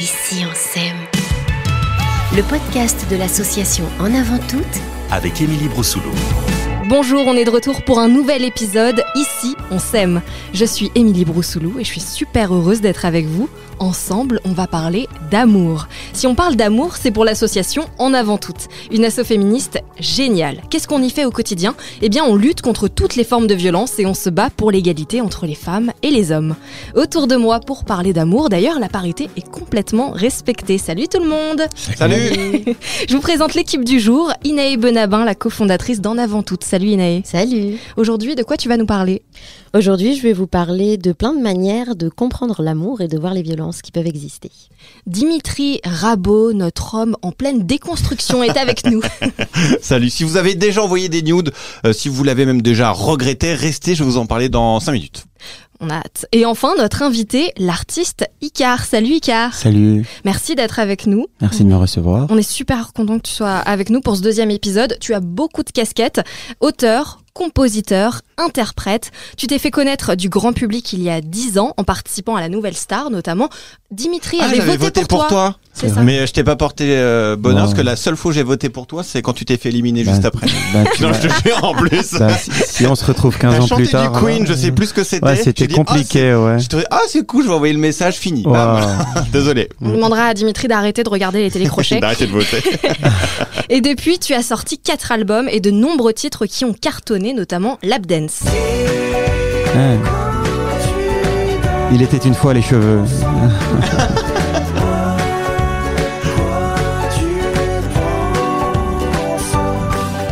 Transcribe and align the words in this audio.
Ici 0.00 0.44
on 0.48 0.54
s'aime. 0.54 0.96
Le 2.36 2.42
podcast 2.48 3.04
de 3.10 3.16
l'association 3.16 3.84
En 3.98 4.14
avant 4.14 4.38
toutes 4.46 4.62
avec 5.10 5.40
Émilie 5.40 5.66
Broussoulou. 5.66 6.12
Bonjour, 6.88 7.26
on 7.26 7.34
est 7.34 7.44
de 7.44 7.50
retour 7.50 7.82
pour 7.82 7.98
un 7.98 8.06
nouvel 8.06 8.44
épisode. 8.44 9.02
Ici, 9.16 9.56
on 9.72 9.80
s'aime. 9.80 10.22
Je 10.54 10.64
suis 10.64 10.92
Émilie 10.94 11.24
Broussoulou 11.24 11.80
et 11.80 11.84
je 11.84 11.90
suis 11.90 12.00
super 12.00 12.54
heureuse 12.54 12.80
d'être 12.80 13.06
avec 13.06 13.26
vous. 13.26 13.48
Ensemble, 13.80 14.40
on 14.44 14.52
va 14.52 14.66
parler 14.66 15.08
d'amour. 15.30 15.86
Si 16.12 16.26
on 16.26 16.34
parle 16.34 16.56
d'amour, 16.56 16.96
c'est 16.96 17.10
pour 17.10 17.24
l'association 17.24 17.84
En 17.98 18.12
Avant 18.12 18.38
Toutes, 18.38 18.68
une 18.90 19.04
asso 19.04 19.22
féministe 19.24 19.80
géniale. 20.00 20.62
Qu'est-ce 20.68 20.88
qu'on 20.88 21.02
y 21.02 21.10
fait 21.10 21.24
au 21.24 21.30
quotidien? 21.30 21.74
Eh 22.02 22.08
bien, 22.08 22.24
on 22.24 22.34
lutte 22.34 22.60
contre 22.60 22.88
toutes 22.88 23.14
les 23.14 23.24
formes 23.24 23.46
de 23.46 23.54
violence 23.54 23.98
et 23.98 24.06
on 24.06 24.14
se 24.14 24.30
bat 24.30 24.50
pour 24.50 24.70
l'égalité 24.70 25.20
entre 25.20 25.46
les 25.46 25.54
femmes 25.54 25.92
et 26.02 26.10
les 26.10 26.32
hommes. 26.32 26.56
Autour 26.96 27.28
de 27.28 27.36
moi 27.36 27.60
pour 27.60 27.84
parler 27.84 28.12
d'amour, 28.12 28.48
d'ailleurs, 28.48 28.80
la 28.80 28.88
parité 28.88 29.30
est 29.36 29.48
complètement 29.48 30.10
respectée. 30.10 30.78
Salut 30.78 31.06
tout 31.08 31.20
le 31.20 31.28
monde 31.28 31.62
Salut 31.96 32.74
Je 33.08 33.14
vous 33.14 33.20
présente 33.20 33.54
l'équipe 33.54 33.84
du 33.84 34.00
jour, 34.00 34.32
Inae 34.44 34.76
Benabin, 34.76 35.24
la 35.24 35.34
cofondatrice 35.34 36.00
d'En 36.00 36.18
Avant 36.18 36.42
Toutes. 36.42 36.64
Salut 36.64 36.88
Inae. 36.88 37.22
Salut. 37.24 37.76
Aujourd'hui, 37.96 38.34
de 38.34 38.42
quoi 38.42 38.56
tu 38.56 38.68
vas 38.68 38.76
nous 38.76 38.86
parler? 38.86 39.22
Aujourd'hui, 39.74 40.16
je 40.16 40.22
vais 40.22 40.32
vous 40.32 40.46
parler 40.46 40.96
de 40.96 41.12
plein 41.12 41.34
de 41.34 41.40
manières 41.40 41.94
de 41.94 42.08
comprendre 42.08 42.62
l'amour 42.62 43.02
et 43.02 43.08
de 43.08 43.18
voir 43.18 43.34
les 43.34 43.42
violences 43.42 43.82
qui 43.82 43.92
peuvent 43.92 44.06
exister. 44.06 44.50
Dimitri 45.06 45.80
Rabot, 45.84 46.54
notre 46.54 46.94
homme 46.94 47.16
en 47.20 47.32
pleine 47.32 47.66
déconstruction, 47.66 48.42
est 48.42 48.56
avec 48.56 48.86
nous. 48.86 49.02
Salut, 49.82 50.08
si 50.08 50.24
vous 50.24 50.38
avez 50.38 50.54
déjà 50.54 50.82
envoyé 50.82 51.10
des 51.10 51.20
nudes, 51.20 51.52
euh, 51.84 51.92
si 51.92 52.08
vous 52.08 52.24
l'avez 52.24 52.46
même 52.46 52.62
déjà 52.62 52.90
regretté, 52.92 53.52
restez, 53.52 53.94
je 53.94 54.04
vais 54.04 54.10
vous 54.10 54.16
en 54.16 54.24
parler 54.24 54.48
dans 54.48 54.80
5 54.80 54.92
minutes. 54.92 55.26
On 55.80 55.90
a 55.90 55.96
hâte. 55.96 56.26
Et 56.32 56.44
enfin, 56.44 56.74
notre 56.76 57.02
invité, 57.02 57.52
l'artiste 57.56 58.28
Icar. 58.40 58.84
Salut 58.84 59.16
Icar. 59.16 59.54
Salut. 59.54 60.04
Merci 60.24 60.54
d'être 60.54 60.78
avec 60.80 61.06
nous. 61.06 61.26
Merci 61.40 61.62
de 61.62 61.68
me 61.68 61.76
recevoir. 61.76 62.26
On 62.30 62.38
est 62.38 62.42
super 62.42 62.92
content 62.92 63.18
que 63.18 63.28
tu 63.28 63.32
sois 63.32 63.56
avec 63.58 63.90
nous 63.90 64.00
pour 64.00 64.16
ce 64.16 64.22
deuxième 64.22 64.50
épisode. 64.50 64.96
Tu 65.00 65.14
as 65.14 65.20
beaucoup 65.20 65.62
de 65.62 65.70
casquettes. 65.70 66.20
Auteur, 66.60 67.20
compositeur, 67.34 68.22
interprète. 68.36 69.10
Tu 69.36 69.46
t'es 69.46 69.58
fait 69.58 69.70
connaître 69.70 70.14
du 70.14 70.28
grand 70.28 70.52
public 70.52 70.92
il 70.92 71.02
y 71.02 71.10
a 71.10 71.20
dix 71.20 71.58
ans 71.58 71.74
en 71.76 71.84
participant 71.84 72.36
à 72.36 72.40
la 72.40 72.48
Nouvelle 72.48 72.76
Star 72.76 73.10
notamment. 73.10 73.48
Dimitri 73.90 74.38
Ah, 74.40 74.46
avait 74.46 74.56
j'avais 74.56 74.76
voté, 74.76 75.00
voté 75.00 75.04
pour 75.06 75.26
toi. 75.28 75.56
C'est 75.72 75.88
ça. 75.88 76.02
Mais 76.02 76.26
je 76.26 76.32
t'ai 76.32 76.42
pas 76.44 76.56
porté 76.56 76.84
euh, 76.98 77.36
bonheur 77.36 77.58
Non. 77.60 77.64
parce 77.66 77.74
que 77.78 77.82
la 77.82 77.94
seule 77.96 78.16
fois 78.16 78.30
où 78.32 78.34
j'ai 78.34 78.42
voté 78.42 78.68
pour 78.68 78.86
toi, 78.86 79.02
c'est 79.04 79.22
quand 79.22 79.32
tu 79.32 79.44
t'es 79.44 79.56
fait 79.56 79.68
éliminer 79.68 80.02
Bah, 80.04 80.12
juste 80.12 80.24
après. 80.24 80.46
bah, 80.74 80.84
non, 81.00 81.12
je 81.12 81.28
te 81.28 81.48
jure 81.48 81.64
en 81.64 81.72
plus. 81.74 82.12
bah, 82.18 82.36
si, 82.36 82.50
si 82.66 82.86
on 82.86 82.94
se 82.96 83.04
retrouve 83.04 83.38
15 83.38 83.54
T'as 83.56 83.62
ans 83.62 83.66
chanté 83.66 83.82
plus 83.84 83.92
tard. 83.92 84.12
du 84.12 84.18
Queen, 84.18 84.42
euh, 84.42 84.46
je 84.46 84.52
sais 84.54 84.72
plus 84.72 84.86
ce 84.88 84.94
que 84.94 85.04
c'était. 85.04 85.24
Ouais, 85.24 85.36
c'était 85.36 85.68
dis, 85.68 85.74
compliqué, 85.74 86.32
ah, 86.32 86.40
ouais. 86.42 86.58
c'est- 86.58 86.64
je 86.64 86.68
te 86.68 86.76
dis, 86.76 86.84
ah, 86.90 87.00
c'est 87.08 87.24
cool, 87.24 87.44
je 87.44 87.48
vais 87.48 87.54
envoyer 87.54 87.72
le 87.72 87.78
message, 87.80 88.16
fini. 88.16 88.42
Wow. 88.44 88.52
Bam. 88.52 89.04
Désolé. 89.32 89.68
On 89.80 89.90
demandera 89.92 90.24
à 90.24 90.34
Dimitri 90.34 90.66
d'arrêter 90.68 91.02
de 91.04 91.08
regarder 91.08 91.40
les 91.42 91.50
télécrochets. 91.50 92.00
D'arrêter 92.00 92.26
de 92.26 92.32
voter. 92.32 92.62
et 93.68 93.80
depuis, 93.80 94.18
tu 94.18 94.34
as 94.34 94.42
sorti 94.42 94.78
quatre 94.78 95.12
albums 95.12 95.48
et 95.50 95.60
de 95.60 95.70
nombreux 95.70 96.12
titres 96.12 96.46
qui 96.46 96.64
ont 96.64 96.72
cartonné, 96.74 97.17
notamment 97.18 97.78
Lap 97.82 98.06
Dance. 98.06 98.42
Ouais. 99.74 99.98
Il 101.92 102.02
était 102.02 102.18
une 102.18 102.34
fois 102.34 102.54
les 102.54 102.62
cheveux. 102.62 103.00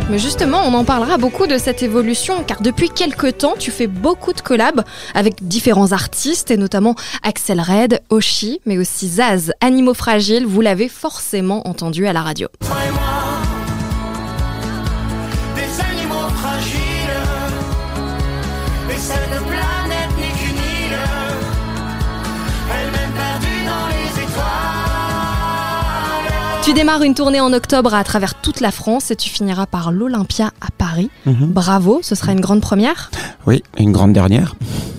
Mais 0.09 0.19
justement, 0.19 0.61
on 0.65 0.73
en 0.73 0.85
parlera 0.85 1.17
beaucoup 1.17 1.47
de 1.47 1.57
cette 1.57 1.83
évolution, 1.83 2.43
car 2.45 2.61
depuis 2.61 2.89
quelques 2.89 3.39
temps, 3.39 3.55
tu 3.59 3.71
fais 3.71 3.87
beaucoup 3.87 4.31
de 4.31 4.39
collabs 4.39 4.83
avec 5.13 5.45
différents 5.45 5.91
artistes, 5.91 6.49
et 6.49 6.55
notamment 6.55 6.95
Axel 7.23 7.59
Red, 7.59 8.01
Oshi, 8.09 8.61
mais 8.65 8.77
aussi 8.77 9.09
Zaz, 9.09 9.51
Animaux 9.59 9.93
Fragiles, 9.93 10.45
vous 10.45 10.61
l'avez 10.61 10.87
forcément 10.87 11.67
entendu 11.67 12.07
à 12.07 12.13
la 12.13 12.21
radio. 12.21 12.47
Tu 26.67 26.73
démarres 26.73 27.03
une 27.03 27.13
tournée 27.13 27.39
en 27.39 27.53
octobre 27.53 27.93
à 27.93 28.03
travers 28.03 28.41
toute 28.41 28.59
la 28.59 28.71
France 28.71 29.09
et 29.09 29.15
tu 29.15 29.29
finiras 29.29 29.67
par 29.67 29.93
l'Olympia 29.93 30.51
à 30.59 30.69
Paris. 30.77 31.09
Mhm. 31.25 31.53
Bravo, 31.53 32.01
ce 32.01 32.13
sera 32.13 32.33
une 32.33 32.41
grande 32.41 32.59
première. 32.59 33.09
Oui, 33.45 33.63
une 33.77 33.93
grande 33.93 34.11
dernière. 34.11 34.53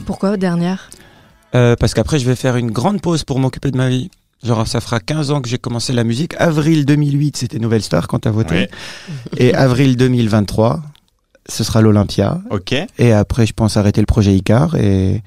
Pourquoi 0.07 0.39
dernière? 0.39 0.89
Euh, 1.55 1.77
parce 1.79 1.93
qu'après, 1.93 2.19
je 2.19 2.25
vais 2.25 2.37
faire 2.37 2.57
une 2.57 2.71
grande 2.71 3.03
pause 3.03 3.23
pour 3.23 3.39
m'occuper 3.39 3.71
de 3.71 3.77
ma 3.77 3.91
vie. 3.91 4.11
Genre, 4.43 4.67
ça 4.67 4.81
fera 4.81 4.99
15 4.99 5.31
ans 5.31 5.43
que 5.43 5.49
j'ai 5.51 5.59
commencé 5.59 5.93
la 5.93 6.05
musique. 6.05 6.35
Avril 6.39 6.87
2008, 6.87 7.37
c'était 7.37 7.59
Nouvelle 7.59 7.83
Star 7.83 8.09
quand 8.09 8.21
t'as 8.21 8.31
voté. 8.31 8.55
Ouais. 8.55 8.71
Et 9.37 9.55
avril 9.55 9.99
2023, 9.99 10.81
ce 11.51 11.65
sera 11.65 11.83
l'Olympia. 11.83 12.41
Ok. 12.49 12.75
Et 12.97 13.13
après, 13.13 13.45
je 13.45 13.53
pense 13.53 13.77
arrêter 13.77 14.01
le 14.01 14.07
projet 14.07 14.35
Icar 14.35 14.75
et, 14.77 15.23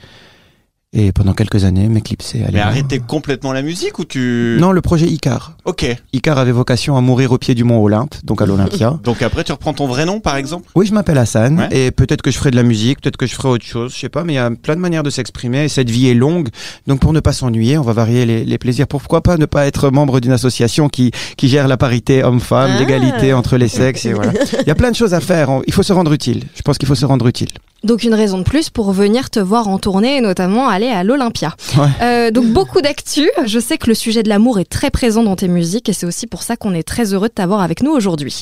et 0.94 1.13
pendant 1.13 1.34
quelques 1.34 1.63
années, 1.63 1.88
m'éclipser. 1.88 2.44
Mais 2.52 2.59
arrêter 2.59 3.00
complètement 3.00 3.53
la 3.53 3.62
musique 3.62 3.97
ou 4.00 4.03
tu. 4.06 4.57
Non, 4.59 4.74
le 4.74 4.81
projet 4.81 5.06
Icar. 5.07 5.53
Ok. 5.63 5.85
Icar 6.12 6.38
avait 6.38 6.52
vocation 6.52 6.97
à 6.97 7.02
mourir 7.02 7.31
au 7.31 7.38
pied 7.38 7.56
du 7.56 7.63
mont 7.63 7.81
Olympe, 7.81 8.13
donc 8.25 8.41
à 8.41 8.46
l'Olympia. 8.46 9.00
Donc 9.03 9.22
après, 9.22 9.44
tu 9.46 9.51
reprends 9.53 9.74
ton 9.74 9.88
vrai 9.88 10.06
nom, 10.06 10.19
par 10.19 10.35
exemple? 10.35 10.69
Oui, 10.75 10.85
je 10.85 10.94
m'appelle 10.94 11.18
Hassan 11.18 11.59
Ouais. 11.59 11.85
et 11.88 11.91
peut-être 11.91 12.22
que 12.22 12.30
je 12.31 12.38
ferai 12.38 12.51
de 12.51 12.56
la 12.57 12.63
musique, 12.63 13.00
peut-être 13.01 13.16
que 13.18 13.25
je 13.25 13.35
ferai 13.35 13.47
autre 13.50 13.66
chose, 13.66 13.94
je 13.94 14.00
sais 14.00 14.09
pas, 14.09 14.24
mais 14.24 14.34
il 14.34 14.35
y 14.35 14.40
a 14.40 14.51
plein 14.51 14.75
de 14.75 14.81
manières 14.81 15.03
de 15.03 15.09
s'exprimer. 15.09 15.63
et 15.66 15.69
Cette 15.69 15.90
vie 15.90 16.07
est 16.09 16.13
longue, 16.13 16.50
donc 16.88 17.00
pour 17.00 17.13
ne 17.13 17.19
pas 17.22 17.31
s'ennuyer, 17.34 17.78
on 17.78 17.84
va 17.84 17.94
varier 17.94 18.25
les, 18.25 18.44
les 18.44 18.57
plaisirs. 18.57 18.88
Pourquoi 18.88 19.22
pas 19.22 19.38
ne 19.38 19.46
pas 19.46 19.66
être 19.68 19.90
membre 19.91 20.19
d'une 20.19 20.31
association 20.34 20.90
qui 20.90 21.12
qui 21.38 21.47
gère 21.47 21.68
la 21.69 21.78
parité 21.78 22.24
homme-femme, 22.24 22.72
Ah. 22.75 22.80
l'égalité 22.80 23.34
entre 23.34 23.56
les 23.57 23.68
sexes 23.69 24.06
et 24.06 24.13
voilà. 24.13 24.34
Il 24.62 24.68
y 24.68 24.72
a 24.72 24.75
plein 24.75 24.91
de 24.91 24.96
choses 24.96 25.13
à 25.13 25.22
faire. 25.22 25.50
Il 25.68 25.74
faut 25.74 25.84
se 25.84 25.94
rendre 25.94 26.12
utile. 26.13 26.44
Je 26.56 26.62
pense 26.63 26.78
qu'il 26.78 26.88
faut 26.88 26.96
se 26.96 27.06
rendre 27.06 27.28
utile. 27.28 27.50
Donc 27.84 28.03
une 28.03 28.13
raison 28.13 28.38
de 28.38 28.44
plus 28.44 28.69
pour 28.69 28.91
venir 28.91 29.31
te 29.31 29.40
voir 29.40 29.68
en 29.68 29.80
tournée 29.80 30.18
et 30.18 30.22
notamment 30.22 30.68
aller 30.81 30.92
à 30.92 31.03
l'Olympia. 31.03 31.56
Ouais. 31.78 31.88
Euh, 32.02 32.31
donc 32.31 32.46
beaucoup 32.47 32.81
d'actu. 32.81 33.30
Je 33.46 33.59
sais 33.59 33.78
que 33.78 33.88
le 33.88 33.94
sujet 33.94 34.24
de 34.24 34.30
l'amour 34.30 34.59
est 34.59 34.66
très 34.66 34.90
présent 34.90 35.24
dans 35.24 35.36
tes 35.36 35.47
musiques 35.47 35.90
et 35.90 35.94
c'est 35.94 36.06
aussi 36.06 36.28
pour 36.28 36.44
ça 36.44 36.58
qu'on 36.58 36.74
est 36.74 36.84
très 36.84 37.14
heureux 37.14 37.30
de 37.30 37.34
t'avoir 37.34 37.62
avec 37.62 37.84
nous 37.84 37.92
aujourd'hui. 37.92 38.42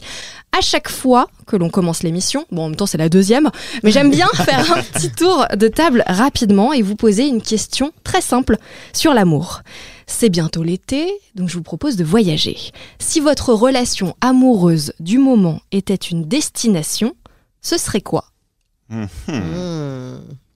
À 0.58 0.62
chaque 0.62 0.90
fois 0.90 1.28
que 1.46 1.56
l'on 1.56 1.70
commence 1.70 2.04
l'émission, 2.04 2.46
bon 2.52 2.64
en 2.64 2.70
même 2.70 2.76
temps 2.76 2.86
c'est 2.86 2.98
la 2.98 3.10
deuxième, 3.10 3.50
mais 3.84 3.92
j'aime 3.92 4.10
bien 4.10 4.28
faire 4.34 4.72
un 4.72 4.82
petit 4.82 5.12
tour 5.12 5.46
de 5.56 5.68
table 5.68 6.04
rapidement 6.08 6.74
et 6.74 6.82
vous 6.82 6.96
poser 6.96 7.28
une 7.28 7.42
question 7.42 7.92
très 8.04 8.22
simple 8.22 8.58
sur 8.94 9.14
l'amour. 9.14 9.62
C'est 10.08 10.30
bientôt 10.30 10.64
l'été, 10.64 11.12
donc 11.36 11.50
je 11.50 11.56
vous 11.56 11.64
propose 11.64 11.96
de 11.96 12.04
voyager. 12.04 12.58
Si 12.98 13.20
votre 13.20 13.54
relation 13.54 14.16
amoureuse 14.22 14.94
du 15.00 15.20
moment 15.20 15.60
était 15.72 15.94
une 15.94 16.28
destination, 16.28 17.14
ce 17.62 17.78
serait 17.78 18.02
quoi? 18.02 18.26
Hmm. 18.90 19.06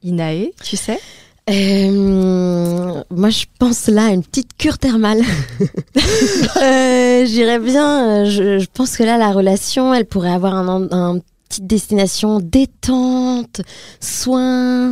Inae, 0.01 0.51
tu 0.63 0.75
sais? 0.75 0.99
Euh, 1.49 3.03
moi, 3.11 3.29
je 3.29 3.45
pense 3.59 3.87
là 3.87 4.05
à 4.05 4.09
une 4.11 4.23
petite 4.23 4.55
cure 4.57 4.77
thermale. 4.77 5.21
euh, 6.61 7.25
J'irais 7.25 7.59
bien. 7.59 8.07
euh, 8.23 8.25
Je, 8.29 8.59
je 8.59 8.67
pense 8.73 8.97
que 8.97 9.03
là, 9.03 9.17
la 9.17 9.31
relation, 9.31 9.93
elle 9.93 10.05
pourrait 10.05 10.31
avoir 10.31 10.55
un, 10.55 10.87
un 10.91 11.19
petite 11.49 11.67
destination 11.67 12.39
détente, 12.39 13.61
soin, 13.99 14.91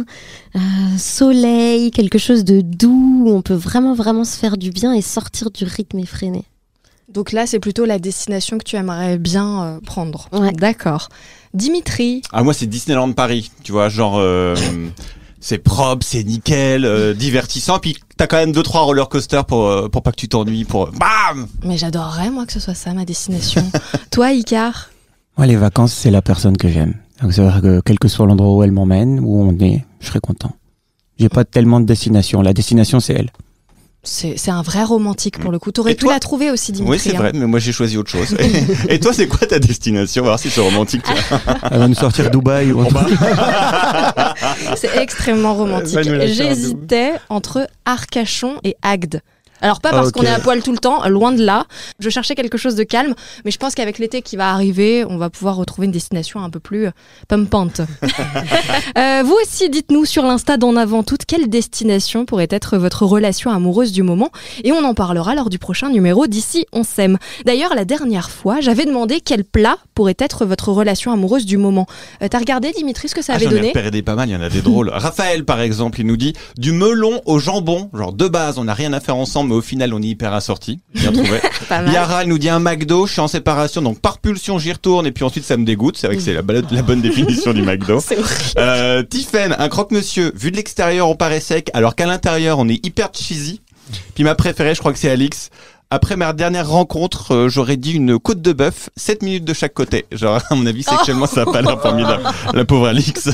euh, 0.55 0.59
soleil, 0.97 1.89
quelque 1.91 2.17
chose 2.17 2.43
de 2.43 2.61
doux 2.61 3.23
où 3.25 3.31
on 3.33 3.41
peut 3.41 3.53
vraiment, 3.55 3.93
vraiment 3.93 4.23
se 4.25 4.37
faire 4.37 4.57
du 4.57 4.69
bien 4.71 4.93
et 4.93 5.01
sortir 5.01 5.51
du 5.51 5.63
rythme 5.63 5.99
effréné. 5.99 6.43
Donc 7.09 7.31
là, 7.33 7.45
c'est 7.47 7.59
plutôt 7.59 7.85
la 7.85 7.99
destination 7.99 8.57
que 8.57 8.63
tu 8.63 8.75
aimerais 8.75 9.17
bien 9.17 9.63
euh, 9.63 9.79
prendre. 9.79 10.29
Ouais. 10.31 10.51
D'accord. 10.53 11.09
Dimitri, 11.53 12.21
Ah 12.31 12.43
moi 12.43 12.53
c'est 12.53 12.67
Disneyland 12.67 13.11
Paris, 13.11 13.51
tu 13.63 13.73
vois, 13.73 13.89
genre 13.89 14.17
euh, 14.19 14.55
c'est 15.41 15.57
propre, 15.57 16.05
c'est 16.05 16.23
nickel, 16.23 16.85
euh, 16.85 17.13
divertissant, 17.13 17.79
puis 17.79 17.97
t'as 18.15 18.27
quand 18.27 18.37
même 18.37 18.51
deux 18.51 18.63
trois 18.63 18.81
roller 18.81 19.09
coasters 19.09 19.43
pour 19.45 19.67
euh, 19.67 19.89
pour 19.89 20.03
pas 20.03 20.11
que 20.11 20.17
tu 20.17 20.29
t'ennuies, 20.29 20.63
pour 20.63 20.91
bam. 20.91 21.47
mais 21.65 21.77
j'adorerais 21.77 22.29
moi 22.29 22.45
que 22.45 22.53
ce 22.53 22.59
soit 22.59 22.75
ça 22.75 22.93
ma 22.93 23.03
destination. 23.03 23.69
Toi, 24.11 24.31
Icar? 24.31 24.89
Moi, 25.37 25.47
les 25.47 25.55
vacances, 25.55 25.93
c'est 25.93 26.11
la 26.11 26.21
personne 26.21 26.55
que 26.55 26.69
j'aime. 26.69 26.93
Donc, 27.21 27.33
c'est 27.33 27.41
vrai 27.41 27.59
que 27.61 27.81
quel 27.83 27.99
que 27.99 28.07
soit 28.07 28.25
l'endroit 28.25 28.55
où 28.55 28.63
elle 28.63 28.71
m'emmène, 28.71 29.19
où 29.19 29.41
on 29.41 29.57
est, 29.59 29.85
je 29.99 30.07
serai 30.07 30.19
content. 30.19 30.55
J'ai 31.17 31.29
pas 31.29 31.45
tellement 31.45 31.79
de 31.79 31.85
destination. 31.85 32.41
La 32.41 32.53
destination, 32.53 32.99
c'est 32.99 33.13
elle. 33.13 33.29
C'est 34.03 34.35
c'est 34.35 34.49
un 34.49 34.63
vrai 34.63 34.83
romantique 34.83 35.39
pour 35.39 35.51
le 35.51 35.59
coup. 35.59 35.71
T'aurais 35.71 35.91
Et 35.91 35.95
pu 35.95 36.05
toi 36.05 36.13
la 36.13 36.19
trouver 36.19 36.49
aussi, 36.49 36.71
Dimitri. 36.71 36.91
Oui 36.91 36.99
c'est 36.99 37.15
hein. 37.15 37.19
vrai, 37.19 37.31
mais 37.33 37.45
moi 37.45 37.59
j'ai 37.59 37.71
choisi 37.71 37.97
autre 37.97 38.09
chose. 38.09 38.35
Et, 38.89 38.99
toi 38.99 39.13
c'est 39.13 39.27
quoi 39.27 39.45
ta 39.47 39.59
destination? 39.59 40.23
On 40.23 40.25
va 40.25 40.31
voir 40.31 40.39
si 40.39 40.49
c'est 40.49 40.61
romantique. 40.61 41.03
Elle 41.69 41.79
va 41.79 41.87
nous 41.87 41.93
sortir 41.93 42.31
Dubaï 42.31 42.71
ou 42.71 42.83
C'est 44.75 44.97
extrêmement 44.97 45.53
romantique. 45.53 45.99
J'hésitais 46.01 47.13
entre 47.29 47.67
Arcachon 47.85 48.55
et 48.63 48.75
Agde. 48.81 49.21
Alors 49.61 49.79
pas 49.81 49.91
parce 49.91 50.07
Ok. 50.09 50.13
qu'on 50.15 50.23
est 50.23 50.29
à 50.29 50.39
poil 50.39 50.61
tout 50.63 50.71
le 50.71 50.77
temps, 50.77 51.07
loin 51.07 51.31
de 51.31 51.43
là. 51.43 51.65
Je 51.99 52.09
cherchais 52.09 52.35
quelque 52.35 52.57
chose 52.57 52.75
de 52.75 52.83
calme, 52.83 53.13
mais 53.45 53.51
je 53.51 53.57
pense 53.57 53.75
qu'avec 53.75 53.99
l'été 53.99 54.21
qui 54.21 54.35
va 54.35 54.49
arriver, 54.51 55.05
on 55.07 55.17
va 55.17 55.29
pouvoir 55.29 55.55
retrouver 55.55 55.85
une 55.85 55.91
destination 55.91 56.41
un 56.43 56.49
peu 56.49 56.59
plus 56.59 56.87
euh, 56.87 56.91
pumpante. 57.27 57.81
Euh, 58.97 59.23
vous 59.23 59.35
aussi, 59.41 59.69
dites-nous 59.69 60.05
sur 60.05 60.23
l'Insta 60.23 60.57
d'en 60.57 60.75
avant 60.75 61.03
toute 61.03 61.25
quelle 61.25 61.49
destination 61.49 62.25
pourrait 62.25 62.47
être 62.49 62.77
votre 62.77 63.05
relation 63.05 63.51
amoureuse 63.51 63.91
du 63.91 64.03
moment, 64.03 64.29
et 64.63 64.71
on 64.71 64.83
en 64.83 64.93
parlera 64.93 65.35
lors 65.35 65.49
du 65.49 65.59
prochain 65.59 65.89
numéro 65.89 66.27
d'ici 66.27 66.65
on 66.73 66.83
s'aime. 66.83 67.17
D'ailleurs, 67.45 67.73
la 67.75 67.85
dernière 67.85 68.29
fois, 68.29 68.59
j'avais 68.59 68.85
demandé 68.85 69.21
quel 69.21 69.43
plat 69.43 69.77
pourrait 69.95 70.15
être 70.19 70.45
votre 70.45 70.69
relation 70.71 71.11
amoureuse 71.11 71.45
du 71.45 71.57
moment. 71.57 71.85
Euh, 72.21 72.27
T'as 72.29 72.39
regardé 72.39 72.71
Dimitri 72.71 73.07
ce 73.09 73.15
que 73.15 73.21
ça 73.21 73.33
Ah, 73.33 73.35
avait 73.37 73.45
J'en 73.45 73.51
ai 73.51 73.55
donné? 73.55 73.67
repéré 73.69 73.91
des 73.91 74.01
pas 74.01 74.15
mal, 74.15 74.29
il 74.29 74.33
y 74.33 74.35
en 74.35 74.41
a 74.41 74.49
des 74.49 74.61
drôles. 74.61 74.89
Raphaël, 74.93 75.45
par 75.45 75.61
exemple, 75.61 75.99
il 75.99 76.07
nous 76.07 76.17
dit 76.17 76.33
du 76.57 76.71
melon 76.71 77.21
au 77.25 77.39
jambon. 77.39 77.89
Genre, 77.93 78.13
de 78.13 78.27
base, 78.27 78.57
on 78.57 78.65
n'a 78.65 78.73
rien 78.73 78.93
à 78.93 78.99
faire 78.99 79.15
ensemble, 79.15 79.50
mais 79.51 79.57
au 79.57 79.61
final, 79.61 79.93
on 79.93 80.01
est 80.01 80.05
hyper 80.07 80.33
assortis. 80.33 80.79
Bien 80.95 81.11
trouvé. 81.11 81.39
Yara, 81.91 82.23
elle 82.23 82.29
nous 82.29 82.37
dit 82.37 82.49
un 82.49 82.59
McDo, 82.59 83.05
je 83.05 83.11
suis 83.11 83.21
en 83.21 83.27
séparation, 83.27 83.81
donc 83.81 83.99
par 83.99 84.17
pulsion, 84.19 84.57
j'y 84.59 84.71
retourne, 84.71 85.05
et 85.05 85.11
puis 85.11 85.23
ensuite, 85.23 85.43
ça 85.43 85.57
me 85.57 85.65
dégoûte. 85.65 85.97
C'est 85.97 86.07
vrai 86.07 86.15
que 86.15 86.21
c'est 86.21 86.33
la, 86.33 86.41
bonne- 86.41 86.65
la 86.71 86.81
bonne 86.81 87.01
définition 87.01 87.53
du 87.53 87.61
McDo. 87.61 87.99
C'est 88.05 88.17
horrible. 88.17 88.35
Euh, 88.57 89.03
Tiffen, 89.03 89.55
un 89.57 89.69
croque-monsieur. 89.69 90.31
Vu 90.35 90.51
de 90.51 90.55
l'extérieur, 90.55 91.09
on 91.09 91.15
paraît 91.15 91.39
sec, 91.39 91.69
alors 91.73 91.95
qu'à 91.95 92.05
l'intérieur, 92.05 92.57
on 92.59 92.67
est 92.69 92.83
hyper 92.85 93.09
cheesy. 93.13 93.61
Puis 94.15 94.23
ma 94.23 94.35
préférée, 94.35 94.73
je 94.73 94.79
crois 94.79 94.93
que 94.93 94.99
c'est 94.99 95.09
Alix. 95.09 95.49
Après 95.93 96.15
ma 96.15 96.31
dernière 96.31 96.69
rencontre, 96.69 97.35
euh, 97.35 97.49
j'aurais 97.49 97.75
dit 97.75 97.91
une 97.91 98.17
côte 98.17 98.41
de 98.41 98.53
bœuf, 98.53 98.89
7 98.95 99.23
minutes 99.23 99.43
de 99.43 99.53
chaque 99.53 99.73
côté. 99.73 100.05
Genre, 100.13 100.39
à 100.49 100.55
mon 100.55 100.65
avis, 100.65 100.83
sexuellement, 100.83 101.25
ça 101.25 101.43
n'a 101.43 101.51
pas 101.51 101.61
l'air 101.61 101.81
formidable. 101.81 102.23
La 102.53 102.63
pauvre 102.63 102.87
Alix. 102.87 103.29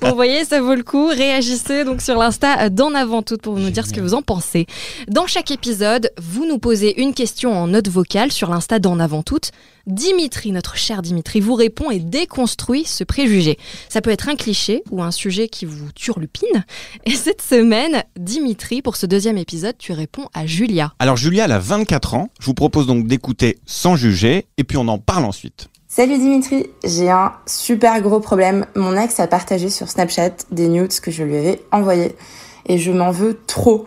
Bon, 0.00 0.08
vous 0.08 0.14
voyez, 0.14 0.46
ça 0.46 0.62
vaut 0.62 0.74
le 0.74 0.84
coup. 0.84 1.08
Réagissez 1.08 1.84
donc 1.84 2.00
sur 2.00 2.16
l'Insta 2.16 2.70
d'en 2.70 2.94
avant 2.94 3.20
toute 3.20 3.42
pour 3.42 3.58
nous 3.58 3.68
dire 3.68 3.86
ce 3.86 3.92
que 3.92 4.00
vous 4.00 4.14
en 4.14 4.22
pensez. 4.22 4.66
Dans 5.08 5.26
chaque 5.26 5.50
épisode, 5.50 6.10
vous 6.16 6.46
nous 6.46 6.58
posez 6.58 6.98
une 6.98 7.12
question 7.12 7.52
en 7.52 7.66
note 7.66 7.88
vocale 7.88 8.32
sur 8.32 8.48
l'Insta 8.48 8.78
d'en 8.78 8.98
avant 8.98 9.22
toute. 9.22 9.50
Dimitri, 9.86 10.52
notre 10.52 10.76
cher 10.76 11.02
Dimitri, 11.02 11.40
vous 11.40 11.54
répond 11.54 11.90
et 11.90 11.98
déconstruit 11.98 12.84
ce 12.84 13.02
préjugé. 13.04 13.58
Ça 13.88 14.00
peut 14.00 14.10
être 14.10 14.28
un 14.28 14.36
cliché 14.36 14.82
ou 14.90 15.02
un 15.02 15.10
sujet 15.10 15.48
qui 15.48 15.64
vous 15.64 15.90
turlupine. 15.92 16.64
Et 17.04 17.12
cette 17.12 17.42
semaine, 17.42 18.04
Dimitri, 18.16 18.82
pour 18.82 18.96
ce 18.96 19.06
deuxième 19.06 19.38
épisode, 19.38 19.76
tu 19.78 19.92
réponds 19.92 20.28
à 20.34 20.46
Julia. 20.46 20.92
Alors, 20.98 21.16
Julia, 21.16 21.46
elle 21.46 21.52
a 21.52 21.58
24 21.58 22.14
ans. 22.14 22.30
Je 22.40 22.46
vous 22.46 22.54
propose 22.54 22.86
donc 22.86 23.06
d'écouter 23.06 23.58
sans 23.66 23.96
juger, 23.96 24.46
et 24.56 24.64
puis 24.64 24.76
on 24.76 24.86
en 24.88 24.98
parle 24.98 25.24
ensuite. 25.24 25.68
Salut 25.88 26.16
Dimitri, 26.16 26.66
j'ai 26.84 27.10
un 27.10 27.32
super 27.46 28.00
gros 28.00 28.20
problème. 28.20 28.64
Mon 28.76 28.96
ex 28.96 29.20
a 29.20 29.26
partagé 29.26 29.68
sur 29.68 29.90
Snapchat 29.90 30.30
des 30.50 30.68
nudes 30.68 30.98
que 31.00 31.10
je 31.10 31.22
lui 31.22 31.36
avais 31.36 31.60
envoyés 31.70 32.16
et 32.66 32.78
je 32.78 32.92
m'en 32.92 33.10
veux 33.10 33.38
trop. 33.46 33.86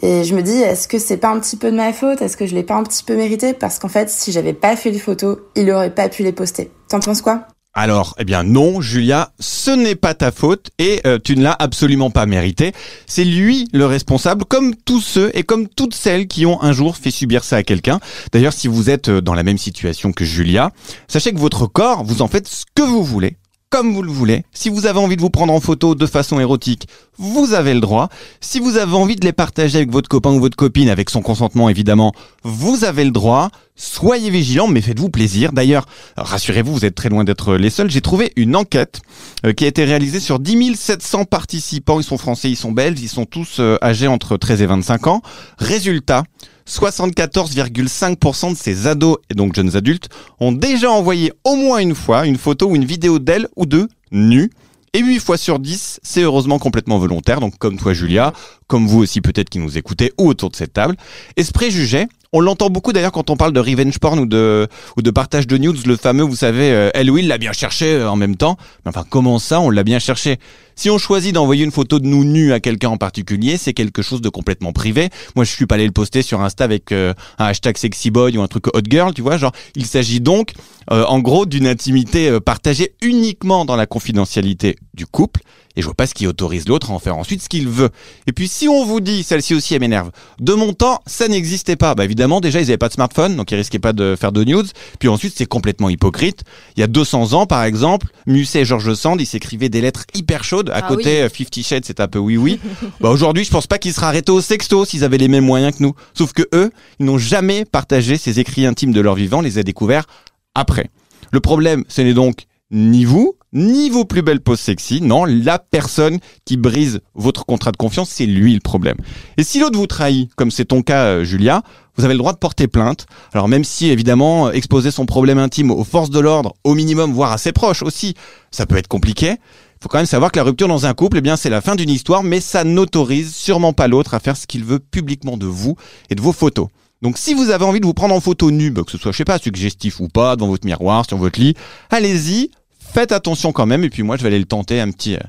Et 0.00 0.24
je 0.24 0.34
me 0.34 0.42
dis, 0.42 0.56
est-ce 0.56 0.88
que 0.88 0.98
c'est 0.98 1.18
pas 1.18 1.28
un 1.28 1.38
petit 1.38 1.56
peu 1.56 1.70
de 1.70 1.76
ma 1.76 1.92
faute? 1.92 2.22
Est-ce 2.22 2.36
que 2.36 2.46
je 2.46 2.54
l'ai 2.54 2.62
pas 2.62 2.74
un 2.74 2.82
petit 2.82 3.04
peu 3.04 3.16
mérité? 3.16 3.52
Parce 3.52 3.78
qu'en 3.78 3.88
fait, 3.88 4.08
si 4.08 4.32
j'avais 4.32 4.54
pas 4.54 4.74
fait 4.74 4.90
les 4.90 4.98
photos, 4.98 5.38
il 5.54 5.70
aurait 5.70 5.94
pas 5.94 6.08
pu 6.08 6.22
les 6.22 6.32
poster. 6.32 6.70
T'en 6.88 7.00
penses 7.00 7.22
quoi? 7.22 7.46
Alors, 7.74 8.14
eh 8.18 8.24
bien 8.24 8.42
non, 8.42 8.82
Julia, 8.82 9.32
ce 9.40 9.70
n'est 9.70 9.94
pas 9.94 10.12
ta 10.12 10.30
faute 10.30 10.70
et 10.78 11.00
euh, 11.06 11.18
tu 11.22 11.36
ne 11.36 11.42
l'as 11.42 11.56
absolument 11.58 12.10
pas 12.10 12.26
mérité. 12.26 12.72
C'est 13.06 13.24
lui 13.24 13.66
le 13.72 13.86
responsable, 13.86 14.44
comme 14.44 14.74
tous 14.74 15.00
ceux 15.00 15.30
et 15.32 15.42
comme 15.42 15.68
toutes 15.68 15.94
celles 15.94 16.26
qui 16.26 16.44
ont 16.44 16.62
un 16.62 16.72
jour 16.72 16.98
fait 16.98 17.10
subir 17.10 17.44
ça 17.44 17.56
à 17.56 17.62
quelqu'un. 17.62 17.98
D'ailleurs, 18.30 18.52
si 18.52 18.68
vous 18.68 18.90
êtes 18.90 19.08
euh, 19.08 19.22
dans 19.22 19.32
la 19.32 19.42
même 19.42 19.56
situation 19.56 20.12
que 20.12 20.26
Julia, 20.26 20.70
sachez 21.08 21.32
que 21.32 21.38
votre 21.38 21.66
corps, 21.66 22.04
vous 22.04 22.20
en 22.20 22.28
faites 22.28 22.46
ce 22.46 22.64
que 22.74 22.82
vous 22.82 23.02
voulez. 23.02 23.38
Comme 23.72 23.94
vous 23.94 24.02
le 24.02 24.12
voulez. 24.12 24.44
Si 24.52 24.68
vous 24.68 24.84
avez 24.84 24.98
envie 24.98 25.16
de 25.16 25.22
vous 25.22 25.30
prendre 25.30 25.50
en 25.50 25.58
photo 25.58 25.94
de 25.94 26.04
façon 26.04 26.38
érotique, 26.38 26.86
vous 27.16 27.54
avez 27.54 27.72
le 27.72 27.80
droit. 27.80 28.10
Si 28.42 28.60
vous 28.60 28.76
avez 28.76 28.94
envie 28.94 29.16
de 29.16 29.24
les 29.24 29.32
partager 29.32 29.78
avec 29.78 29.90
votre 29.90 30.10
copain 30.10 30.28
ou 30.28 30.40
votre 30.40 30.58
copine, 30.58 30.90
avec 30.90 31.08
son 31.08 31.22
consentement 31.22 31.70
évidemment, 31.70 32.12
vous 32.42 32.84
avez 32.84 33.02
le 33.02 33.12
droit. 33.12 33.48
Soyez 33.74 34.28
vigilants, 34.28 34.68
mais 34.68 34.82
faites-vous 34.82 35.08
plaisir. 35.08 35.52
D'ailleurs, 35.52 35.86
rassurez-vous, 36.18 36.70
vous 36.70 36.84
êtes 36.84 36.94
très 36.94 37.08
loin 37.08 37.24
d'être 37.24 37.54
les 37.54 37.70
seuls. 37.70 37.90
J'ai 37.90 38.02
trouvé 38.02 38.34
une 38.36 38.56
enquête 38.56 39.00
euh, 39.46 39.54
qui 39.54 39.64
a 39.64 39.68
été 39.68 39.84
réalisée 39.84 40.20
sur 40.20 40.38
10 40.38 40.76
700 40.76 41.24
participants. 41.24 41.98
Ils 41.98 42.04
sont 42.04 42.18
français, 42.18 42.50
ils 42.50 42.56
sont 42.56 42.72
belges, 42.72 43.00
ils 43.00 43.08
sont 43.08 43.24
tous 43.24 43.56
euh, 43.58 43.78
âgés 43.82 44.06
entre 44.06 44.36
13 44.36 44.60
et 44.60 44.66
25 44.66 45.06
ans. 45.06 45.22
Résultat, 45.56 46.24
74,5% 46.68 48.52
de 48.52 48.56
ces 48.56 48.86
ados 48.86 49.18
et 49.30 49.34
donc 49.34 49.54
jeunes 49.54 49.76
adultes 49.76 50.08
ont 50.40 50.52
déjà 50.52 50.90
envoyé 50.90 51.32
au 51.44 51.56
moins 51.56 51.78
une 51.78 51.94
fois 51.94 52.26
une 52.26 52.38
photo 52.38 52.68
ou 52.68 52.76
une 52.76 52.84
vidéo 52.84 53.18
d'elle 53.18 53.48
ou 53.56 53.66
d'eux 53.66 53.88
nus. 54.10 54.50
Et 54.94 55.00
8 55.00 55.20
fois 55.20 55.38
sur 55.38 55.58
10, 55.58 56.00
c'est 56.02 56.20
heureusement 56.20 56.58
complètement 56.58 56.98
volontaire, 56.98 57.40
donc 57.40 57.56
comme 57.56 57.78
toi 57.78 57.94
Julia, 57.94 58.34
comme 58.72 58.86
vous 58.86 59.00
aussi 59.00 59.20
peut-être 59.20 59.50
qui 59.50 59.58
nous 59.58 59.76
écoutez 59.76 60.14
ou 60.16 60.28
autour 60.28 60.48
de 60.48 60.56
cette 60.56 60.72
table. 60.72 60.96
Et 61.36 61.44
ce 61.44 61.52
préjugé, 61.52 62.06
on 62.32 62.40
l'entend 62.40 62.70
beaucoup 62.70 62.94
d'ailleurs 62.94 63.12
quand 63.12 63.28
on 63.28 63.36
parle 63.36 63.52
de 63.52 63.60
revenge 63.60 63.98
porn 63.98 64.18
ou 64.18 64.24
de, 64.24 64.66
ou 64.96 65.02
de 65.02 65.10
partage 65.10 65.46
de 65.46 65.58
news, 65.58 65.74
le 65.84 65.96
fameux, 65.96 66.22
vous 66.22 66.36
savez, 66.36 66.72
euh, 66.72 66.88
elle 66.94 67.10
ou 67.10 67.18
il 67.18 67.28
l'a 67.28 67.36
bien 67.36 67.52
cherché 67.52 67.92
euh, 67.92 68.10
en 68.10 68.16
même 68.16 68.36
temps. 68.36 68.56
Mais 68.86 68.88
enfin, 68.88 69.04
comment 69.06 69.38
ça, 69.38 69.60
on 69.60 69.68
l'a 69.68 69.84
bien 69.84 69.98
cherché? 69.98 70.38
Si 70.74 70.88
on 70.88 70.96
choisit 70.96 71.34
d'envoyer 71.34 71.64
une 71.64 71.70
photo 71.70 71.98
de 71.98 72.06
nous 72.06 72.24
nus 72.24 72.54
à 72.54 72.60
quelqu'un 72.60 72.88
en 72.88 72.96
particulier, 72.96 73.58
c'est 73.58 73.74
quelque 73.74 74.00
chose 74.00 74.22
de 74.22 74.30
complètement 74.30 74.72
privé. 74.72 75.10
Moi, 75.36 75.44
je 75.44 75.50
suis 75.50 75.66
pas 75.66 75.74
allé 75.74 75.84
le 75.84 75.92
poster 75.92 76.22
sur 76.22 76.40
Insta 76.40 76.64
avec 76.64 76.92
euh, 76.92 77.12
un 77.38 77.44
hashtag 77.44 77.76
sexyboy 77.76 78.38
ou 78.38 78.40
un 78.40 78.48
truc 78.48 78.68
hot 78.68 78.80
girl, 78.88 79.12
tu 79.12 79.20
vois. 79.20 79.36
Genre, 79.36 79.52
il 79.76 79.84
s'agit 79.84 80.22
donc, 80.22 80.52
euh, 80.90 81.04
en 81.04 81.18
gros, 81.18 81.44
d'une 81.44 81.66
intimité 81.66 82.40
partagée 82.40 82.94
uniquement 83.02 83.66
dans 83.66 83.76
la 83.76 83.84
confidentialité 83.84 84.76
du 84.94 85.04
couple. 85.04 85.42
Et 85.76 85.80
je 85.80 85.86
vois 85.86 85.94
pas 85.94 86.06
ce 86.06 86.14
qui 86.14 86.26
autorise 86.26 86.68
l'autre 86.68 86.90
à 86.90 86.94
en 86.94 86.98
faire 86.98 87.16
ensuite 87.16 87.42
ce 87.42 87.48
qu'il 87.48 87.68
veut. 87.68 87.90
Et 88.26 88.32
puis 88.32 88.48
si 88.48 88.68
on 88.68 88.84
vous 88.84 89.00
dit, 89.00 89.22
celle-ci 89.22 89.54
aussi 89.54 89.74
elle 89.74 89.80
m'énerve, 89.80 90.10
de 90.40 90.52
mon 90.54 90.72
temps, 90.72 91.00
ça 91.06 91.28
n'existait 91.28 91.76
pas. 91.76 91.94
Bah 91.94 92.04
évidemment, 92.04 92.40
déjà 92.40 92.60
ils 92.60 92.64
avaient 92.64 92.78
pas 92.78 92.88
de 92.88 92.94
smartphone, 92.94 93.36
donc 93.36 93.50
ils 93.50 93.56
risquaient 93.56 93.78
pas 93.78 93.92
de 93.92 94.16
faire 94.18 94.32
de 94.32 94.44
news. 94.44 94.64
Puis 94.98 95.08
ensuite 95.08 95.34
c'est 95.36 95.46
complètement 95.46 95.88
hypocrite. 95.88 96.42
Il 96.76 96.80
y 96.80 96.82
a 96.82 96.86
200 96.86 97.32
ans 97.32 97.46
par 97.46 97.64
exemple, 97.64 98.08
Musset 98.26 98.60
et 98.60 98.64
Georges 98.64 98.94
Sand, 98.94 99.20
ils 99.20 99.26
s'écrivaient 99.26 99.68
des 99.68 99.80
lettres 99.80 100.04
hyper 100.14 100.44
chaudes. 100.44 100.70
À 100.70 100.76
Ah 100.76 100.82
côté, 100.82 101.22
euh, 101.22 101.28
Fifty 101.28 101.62
Shades 101.62 101.84
c'est 101.84 102.00
un 102.00 102.08
peu 102.08 102.18
oui 102.18 102.36
oui. 102.36 102.60
bah 103.00 103.10
aujourd'hui 103.10 103.44
je 103.44 103.50
pense 103.50 103.66
pas 103.66 103.78
qu'ils 103.78 103.92
seraient 103.92 104.06
arrêtés 104.06 104.32
au 104.32 104.40
sexto 104.40 104.84
s'ils 104.84 105.04
avaient 105.04 105.18
les 105.18 105.28
mêmes 105.28 105.44
moyens 105.44 105.76
que 105.76 105.82
nous. 105.82 105.94
Sauf 106.14 106.32
que 106.32 106.42
eux, 106.54 106.70
ils 106.98 107.06
n'ont 107.06 107.18
jamais 107.18 107.64
partagé 107.64 108.16
ces 108.16 108.40
écrits 108.40 108.66
intimes 108.66 108.92
de 108.92 109.00
leur 109.00 109.14
vivant, 109.14 109.40
les 109.40 109.58
a 109.58 109.62
découverts 109.62 110.06
après. 110.54 110.90
Le 111.30 111.40
problème, 111.40 111.84
ce 111.88 112.02
n'est 112.02 112.14
donc 112.14 112.46
ni 112.72 113.04
vous, 113.04 113.36
ni 113.52 113.90
vos 113.90 114.04
plus 114.04 114.22
belles 114.22 114.40
poses 114.40 114.58
sexy. 114.58 115.00
Non, 115.02 115.24
la 115.24 115.58
personne 115.58 116.18
qui 116.44 116.56
brise 116.56 117.00
votre 117.14 117.44
contrat 117.44 117.70
de 117.70 117.76
confiance, 117.76 118.08
c'est 118.08 118.26
lui 118.26 118.54
le 118.54 118.60
problème. 118.60 118.96
Et 119.36 119.44
si 119.44 119.60
l'autre 119.60 119.78
vous 119.78 119.86
trahit, 119.86 120.34
comme 120.34 120.50
c'est 120.50 120.64
ton 120.64 120.82
cas, 120.82 121.04
euh, 121.04 121.24
Julia, 121.24 121.62
vous 121.96 122.04
avez 122.04 122.14
le 122.14 122.18
droit 122.18 122.32
de 122.32 122.38
porter 122.38 122.66
plainte. 122.66 123.06
Alors 123.34 123.46
même 123.46 123.64
si, 123.64 123.90
évidemment, 123.90 124.50
exposer 124.50 124.90
son 124.90 125.04
problème 125.04 125.38
intime 125.38 125.70
aux 125.70 125.84
forces 125.84 126.10
de 126.10 126.18
l'ordre, 126.18 126.54
au 126.64 126.74
minimum, 126.74 127.12
voire 127.12 127.32
à 127.32 127.38
ses 127.38 127.52
proches 127.52 127.82
aussi, 127.82 128.14
ça 128.50 128.64
peut 128.64 128.78
être 128.78 128.88
compliqué. 128.88 129.36
faut 129.82 129.90
quand 129.90 129.98
même 129.98 130.06
savoir 130.06 130.32
que 130.32 130.38
la 130.38 130.44
rupture 130.44 130.68
dans 130.68 130.86
un 130.86 130.94
couple, 130.94 131.18
eh 131.18 131.20
bien, 131.20 131.36
c'est 131.36 131.50
la 131.50 131.60
fin 131.60 131.76
d'une 131.76 131.90
histoire, 131.90 132.22
mais 132.22 132.40
ça 132.40 132.64
n'autorise 132.64 133.34
sûrement 133.34 133.74
pas 133.74 133.88
l'autre 133.88 134.14
à 134.14 134.20
faire 134.20 134.36
ce 134.38 134.46
qu'il 134.46 134.64
veut 134.64 134.78
publiquement 134.78 135.36
de 135.36 135.46
vous 135.46 135.76
et 136.08 136.14
de 136.14 136.22
vos 136.22 136.32
photos. 136.32 136.68
Donc 137.02 137.18
si 137.18 137.34
vous 137.34 137.50
avez 137.50 137.64
envie 137.64 137.80
de 137.80 137.86
vous 137.86 137.94
prendre 137.94 138.14
en 138.14 138.20
photo 138.20 138.52
nue, 138.52 138.70
bah, 138.70 138.82
que 138.84 138.92
ce 138.92 138.96
soit, 138.96 139.10
je 139.10 139.16
sais 139.16 139.24
pas, 139.24 139.38
suggestif 139.38 139.98
ou 139.98 140.08
pas, 140.08 140.36
devant 140.36 140.48
votre 140.48 140.64
miroir, 140.64 141.04
sur 141.06 141.18
votre 141.18 141.40
lit, 141.40 141.54
allez-y, 141.90 142.50
faites 142.92 143.12
attention 143.12 143.52
quand 143.52 143.66
même. 143.66 143.84
Et 143.84 143.90
puis 143.90 144.02
moi, 144.02 144.16
je 144.16 144.22
vais 144.22 144.28
aller 144.28 144.38
le 144.38 144.44
tenter, 144.44 144.80
un 144.80 144.90
petit, 144.90 145.14
euh, 145.16 145.20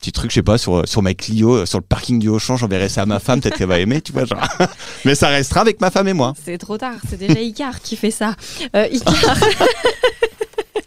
petit 0.00 0.12
truc, 0.12 0.30
je 0.30 0.36
sais 0.36 0.42
pas, 0.42 0.58
sur, 0.58 0.86
sur 0.88 1.02
ma 1.02 1.14
Clio, 1.14 1.54
euh, 1.54 1.66
sur 1.66 1.78
le 1.78 1.84
parking 1.84 2.18
du 2.18 2.28
Auchan, 2.28 2.56
j'enverrai 2.56 2.88
ça 2.88 3.02
à 3.02 3.06
ma 3.06 3.20
femme, 3.20 3.40
peut-être 3.40 3.56
qu'elle 3.56 3.68
va 3.68 3.78
aimer, 3.78 4.00
tu 4.00 4.12
vois, 4.12 4.24
genre. 4.24 4.42
Mais 5.04 5.14
ça 5.14 5.28
restera 5.28 5.60
avec 5.60 5.80
ma 5.80 5.90
femme 5.90 6.08
et 6.08 6.12
moi. 6.12 6.34
C'est 6.42 6.58
trop 6.58 6.78
tard, 6.78 6.96
c'est 7.08 7.18
déjà 7.18 7.40
Icar 7.40 7.80
qui 7.80 7.96
fait 7.96 8.10
ça. 8.10 8.34
Euh, 8.74 8.86
Icar, 8.90 9.36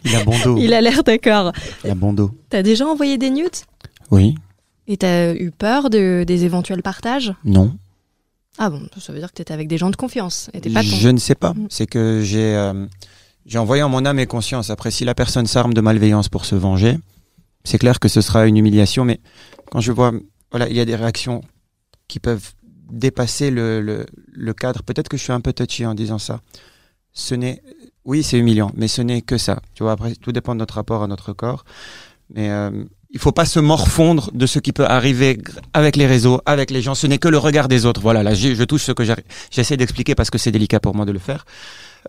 Il 0.04 0.14
a 0.14 0.24
bon 0.24 0.38
dos. 0.44 0.56
il 0.56 0.72
a 0.72 0.80
l'air 0.80 1.02
d'accord. 1.02 1.52
Il 1.84 1.90
a 1.90 1.94
bon 1.96 2.12
dos. 2.12 2.30
T'as 2.48 2.62
déjà 2.62 2.86
envoyé 2.86 3.18
des 3.18 3.30
nudes? 3.30 3.56
Oui. 4.12 4.36
Et 4.86 4.96
t'as 4.96 5.34
eu 5.34 5.50
peur 5.50 5.90
de, 5.90 6.22
des 6.24 6.44
éventuels 6.44 6.82
partages? 6.82 7.34
Non. 7.44 7.76
Ah 8.58 8.70
bon, 8.70 8.82
ça 8.98 9.12
veut 9.12 9.18
dire 9.18 9.28
que 9.28 9.34
t'étais 9.34 9.52
avec 9.52 9.66
des 9.66 9.78
gens 9.78 9.90
de 9.90 9.96
confiance. 9.96 10.48
Et 10.54 10.60
pas. 10.70 10.82
Je 10.82 11.08
ne 11.08 11.18
sais 11.18 11.34
pas. 11.34 11.54
Mm. 11.54 11.66
C'est 11.70 11.86
que 11.86 12.20
j'ai 12.22 12.54
euh, 12.54 12.86
j'ai 13.46 13.58
envoyé 13.58 13.82
en 13.82 13.88
mon 13.88 14.04
âme 14.04 14.18
et 14.18 14.26
conscience. 14.26 14.70
Après, 14.70 14.90
si 14.90 15.04
la 15.04 15.14
personne 15.14 15.46
s'arme 15.46 15.72
de 15.72 15.80
malveillance 15.80 16.28
pour 16.28 16.44
se 16.44 16.54
venger, 16.54 16.98
c'est 17.64 17.78
clair 17.78 18.00
que 18.00 18.08
ce 18.08 18.20
sera 18.20 18.46
une 18.46 18.56
humiliation. 18.56 19.04
Mais 19.04 19.20
quand 19.70 19.80
je 19.80 19.92
vois, 19.92 20.12
voilà, 20.50 20.68
il 20.68 20.76
y 20.76 20.80
a 20.80 20.84
des 20.84 20.96
réactions 20.96 21.42
qui 22.08 22.18
peuvent 22.20 22.52
dépasser 22.90 23.50
le, 23.50 23.80
le, 23.80 24.06
le 24.32 24.54
cadre. 24.54 24.82
Peut-être 24.82 25.08
que 25.08 25.16
je 25.16 25.22
suis 25.22 25.32
un 25.32 25.40
peu 25.40 25.52
touchy 25.52 25.86
en 25.86 25.94
disant 25.94 26.18
ça. 26.18 26.40
Ce 27.12 27.34
n'est, 27.34 27.62
oui, 28.04 28.22
c'est 28.22 28.38
humiliant, 28.38 28.70
mais 28.76 28.88
ce 28.88 29.00
n'est 29.02 29.22
que 29.22 29.38
ça. 29.38 29.60
Tu 29.74 29.82
vois, 29.82 29.92
après, 29.92 30.14
tout 30.14 30.32
dépend 30.32 30.54
de 30.54 30.58
notre 30.60 30.74
rapport 30.74 31.02
à 31.02 31.06
notre 31.06 31.32
corps. 31.32 31.64
Mais 32.34 32.50
euh, 32.50 32.84
il 33.10 33.20
faut 33.20 33.32
pas 33.32 33.44
se 33.46 33.60
morfondre 33.60 34.30
de 34.34 34.46
ce 34.46 34.58
qui 34.58 34.72
peut 34.72 34.84
arriver 34.84 35.38
avec 35.72 35.96
les 35.96 36.06
réseaux, 36.06 36.40
avec 36.46 36.70
les 36.70 36.82
gens. 36.82 36.94
Ce 36.94 37.06
n'est 37.06 37.18
que 37.18 37.28
le 37.28 37.38
regard 37.38 37.68
des 37.68 37.86
autres. 37.86 38.00
Voilà, 38.00 38.22
là, 38.22 38.34
je, 38.34 38.54
je 38.54 38.64
touche 38.64 38.82
ce 38.82 38.92
que. 38.92 39.04
J'essaie 39.50 39.76
d'expliquer 39.76 40.14
parce 40.14 40.30
que 40.30 40.38
c'est 40.38 40.50
délicat 40.52 40.80
pour 40.80 40.94
moi 40.94 41.04
de 41.04 41.12
le 41.12 41.18
faire. 41.20 41.44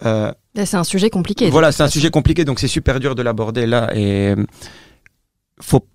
Euh, 0.06 0.32
C'est 0.56 0.76
un 0.76 0.84
sujet 0.84 1.10
compliqué. 1.10 1.50
voilà, 1.50 1.72
c'est 1.72 1.84
un 1.84 1.90
sujet 1.90 2.10
compliqué, 2.10 2.46
donc 2.46 2.60
c'est 2.60 2.68
super 2.68 3.00
dur 3.00 3.16
de 3.16 3.22
l'aborder 3.22 3.66
là. 3.66 3.90
Et 3.96 4.30
euh, 4.30 4.46
faut 5.62 5.86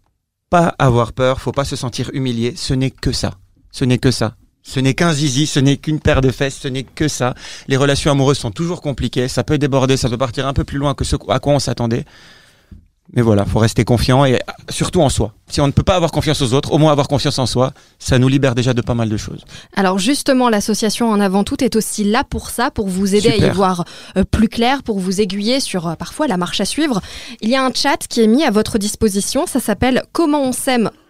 pas 0.50 0.74
avoir 0.78 1.12
peur, 1.12 1.40
faut 1.40 1.52
pas 1.52 1.64
se 1.64 1.76
sentir 1.76 2.10
humilié. 2.12 2.54
Ce 2.56 2.74
n'est 2.74 2.90
que 2.90 3.12
ça. 3.12 3.34
Ce 3.70 3.84
n'est 3.84 3.98
que 3.98 4.10
ça. 4.10 4.36
Ce 4.62 4.78
n'est 4.78 4.94
qu'un 4.94 5.12
zizi, 5.12 5.46
ce 5.46 5.58
n'est 5.58 5.76
qu'une 5.76 5.98
paire 5.98 6.20
de 6.20 6.30
fesses, 6.30 6.58
ce 6.60 6.68
n'est 6.68 6.84
que 6.84 7.08
ça. 7.08 7.34
Les 7.66 7.76
relations 7.76 8.12
amoureuses 8.12 8.38
sont 8.38 8.52
toujours 8.52 8.80
compliquées, 8.80 9.26
ça 9.26 9.42
peut 9.42 9.58
déborder, 9.58 9.96
ça 9.96 10.08
peut 10.08 10.18
partir 10.18 10.46
un 10.46 10.52
peu 10.52 10.62
plus 10.62 10.78
loin 10.78 10.94
que 10.94 11.04
ce 11.04 11.16
à 11.28 11.40
quoi 11.40 11.54
on 11.54 11.58
s'attendait. 11.58 12.04
Mais 13.14 13.20
voilà, 13.20 13.44
faut 13.44 13.58
rester 13.58 13.84
confiant 13.84 14.24
et 14.24 14.40
surtout 14.70 15.02
en 15.02 15.10
soi. 15.10 15.34
Si 15.48 15.60
on 15.60 15.66
ne 15.66 15.72
peut 15.72 15.82
pas 15.82 15.96
avoir 15.96 16.12
confiance 16.12 16.40
aux 16.40 16.54
autres, 16.54 16.72
au 16.72 16.78
moins 16.78 16.92
avoir 16.92 17.08
confiance 17.08 17.38
en 17.38 17.46
soi, 17.46 17.72
ça 17.98 18.18
nous 18.18 18.28
libère 18.28 18.54
déjà 18.54 18.72
de 18.72 18.80
pas 18.80 18.94
mal 18.94 19.10
de 19.10 19.16
choses. 19.16 19.44
Alors 19.76 19.98
justement, 19.98 20.48
l'association 20.48 21.10
En 21.10 21.20
Avant 21.20 21.44
Tout 21.44 21.62
est 21.62 21.76
aussi 21.76 22.04
là 22.04 22.24
pour 22.24 22.48
ça, 22.48 22.70
pour 22.70 22.88
vous 22.88 23.14
aider 23.14 23.28
à 23.28 23.36
y 23.36 23.50
voir 23.50 23.84
euh, 24.16 24.24
plus 24.24 24.48
clair, 24.48 24.82
pour 24.82 24.98
vous 24.98 25.20
aiguiller 25.20 25.60
sur 25.60 25.88
euh, 25.88 25.94
parfois 25.94 26.26
la 26.26 26.38
marche 26.38 26.60
à 26.60 26.64
suivre. 26.64 27.02
Il 27.42 27.50
y 27.50 27.56
a 27.56 27.64
un 27.64 27.72
chat 27.74 27.98
qui 28.08 28.22
est 28.22 28.26
mis 28.26 28.44
à 28.44 28.50
votre 28.50 28.78
disposition, 28.78 29.46
ça 29.46 29.60
s'appelle 29.60 30.04
comment 30.12 30.42
on 30.42 30.52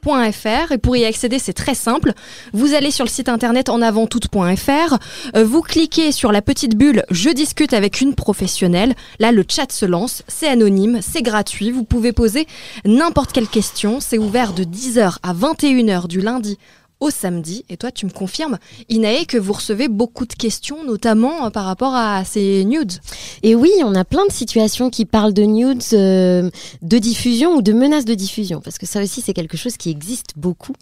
et 0.05 0.79
pour 0.79 0.97
y 0.97 1.05
accéder 1.05 1.39
c'est 1.39 1.53
très 1.53 1.77
simple. 1.77 2.13
Vous 2.53 2.75
allez 2.75 2.91
sur 2.91 3.05
le 3.05 3.11
site 3.11 3.29
internet 3.29 3.69
enavanttout.fr, 3.69 4.99
euh, 5.37 5.45
vous 5.45 5.63
cliquez 5.63 6.11
sur 6.11 6.33
la 6.33 6.43
petite 6.43 6.77
bulle 6.77 7.05
je 7.11 7.31
discute 7.31 7.73
avec 7.73 8.01
une 8.01 8.17
professionnelle. 8.17 8.95
Là 9.21 9.31
le 9.31 9.45
chat 9.49 9.71
se 9.71 9.87
lance, 9.87 10.25
c'est 10.27 10.49
anonyme, 10.49 10.99
c'est 11.03 11.23
gratuit, 11.23 11.71
vous 11.71 11.85
pouvez 11.85 12.13
poser 12.13 12.49
n'importe 12.85 13.33
quelle 13.33 13.47
question, 13.47 14.01
c'est 14.01 14.19
ouvert 14.19 14.55
de 14.55 14.65
10h 14.65 15.19
à 15.23 15.35
21h 15.35 16.09
du 16.09 16.21
lundi 16.21 16.59
au 17.03 17.11
samedi. 17.11 17.65
Et 17.69 17.77
toi, 17.77 17.91
tu 17.91 18.07
me 18.07 18.11
confirmes, 18.13 18.59
Inae, 18.89 19.27
que 19.27 19.37
vous 19.37 19.53
recevez 19.53 19.89
beaucoup 19.89 20.25
de 20.25 20.33
questions, 20.35 20.85
notamment 20.85 21.47
euh, 21.47 21.51
par 21.51 21.65
rapport 21.65 21.95
à 21.95 22.25
ces 22.25 22.65
nudes. 22.65 22.93
Et 23.43 23.55
oui, 23.55 23.71
on 23.85 23.95
a 23.95 24.05
plein 24.05 24.25
de 24.27 24.33
situations 24.33 24.89
qui 24.89 25.05
parlent 25.05 25.35
de 25.35 25.43
nudes, 25.43 25.83
euh, 25.95 26.49
de 26.81 26.99
diffusion 26.99 27.57
ou 27.57 27.63
de 27.63 27.73
menaces 27.73 28.05
de 28.05 28.15
diffusion, 28.15 28.61
parce 28.61 28.79
que 28.79 28.87
ça 28.87 29.03
aussi 29.03 29.21
c'est 29.21 29.35
quelque 29.35 29.57
chose 29.57 29.77
qui 29.77 29.91
existe 29.91 30.35
beaucoup. 30.37 30.75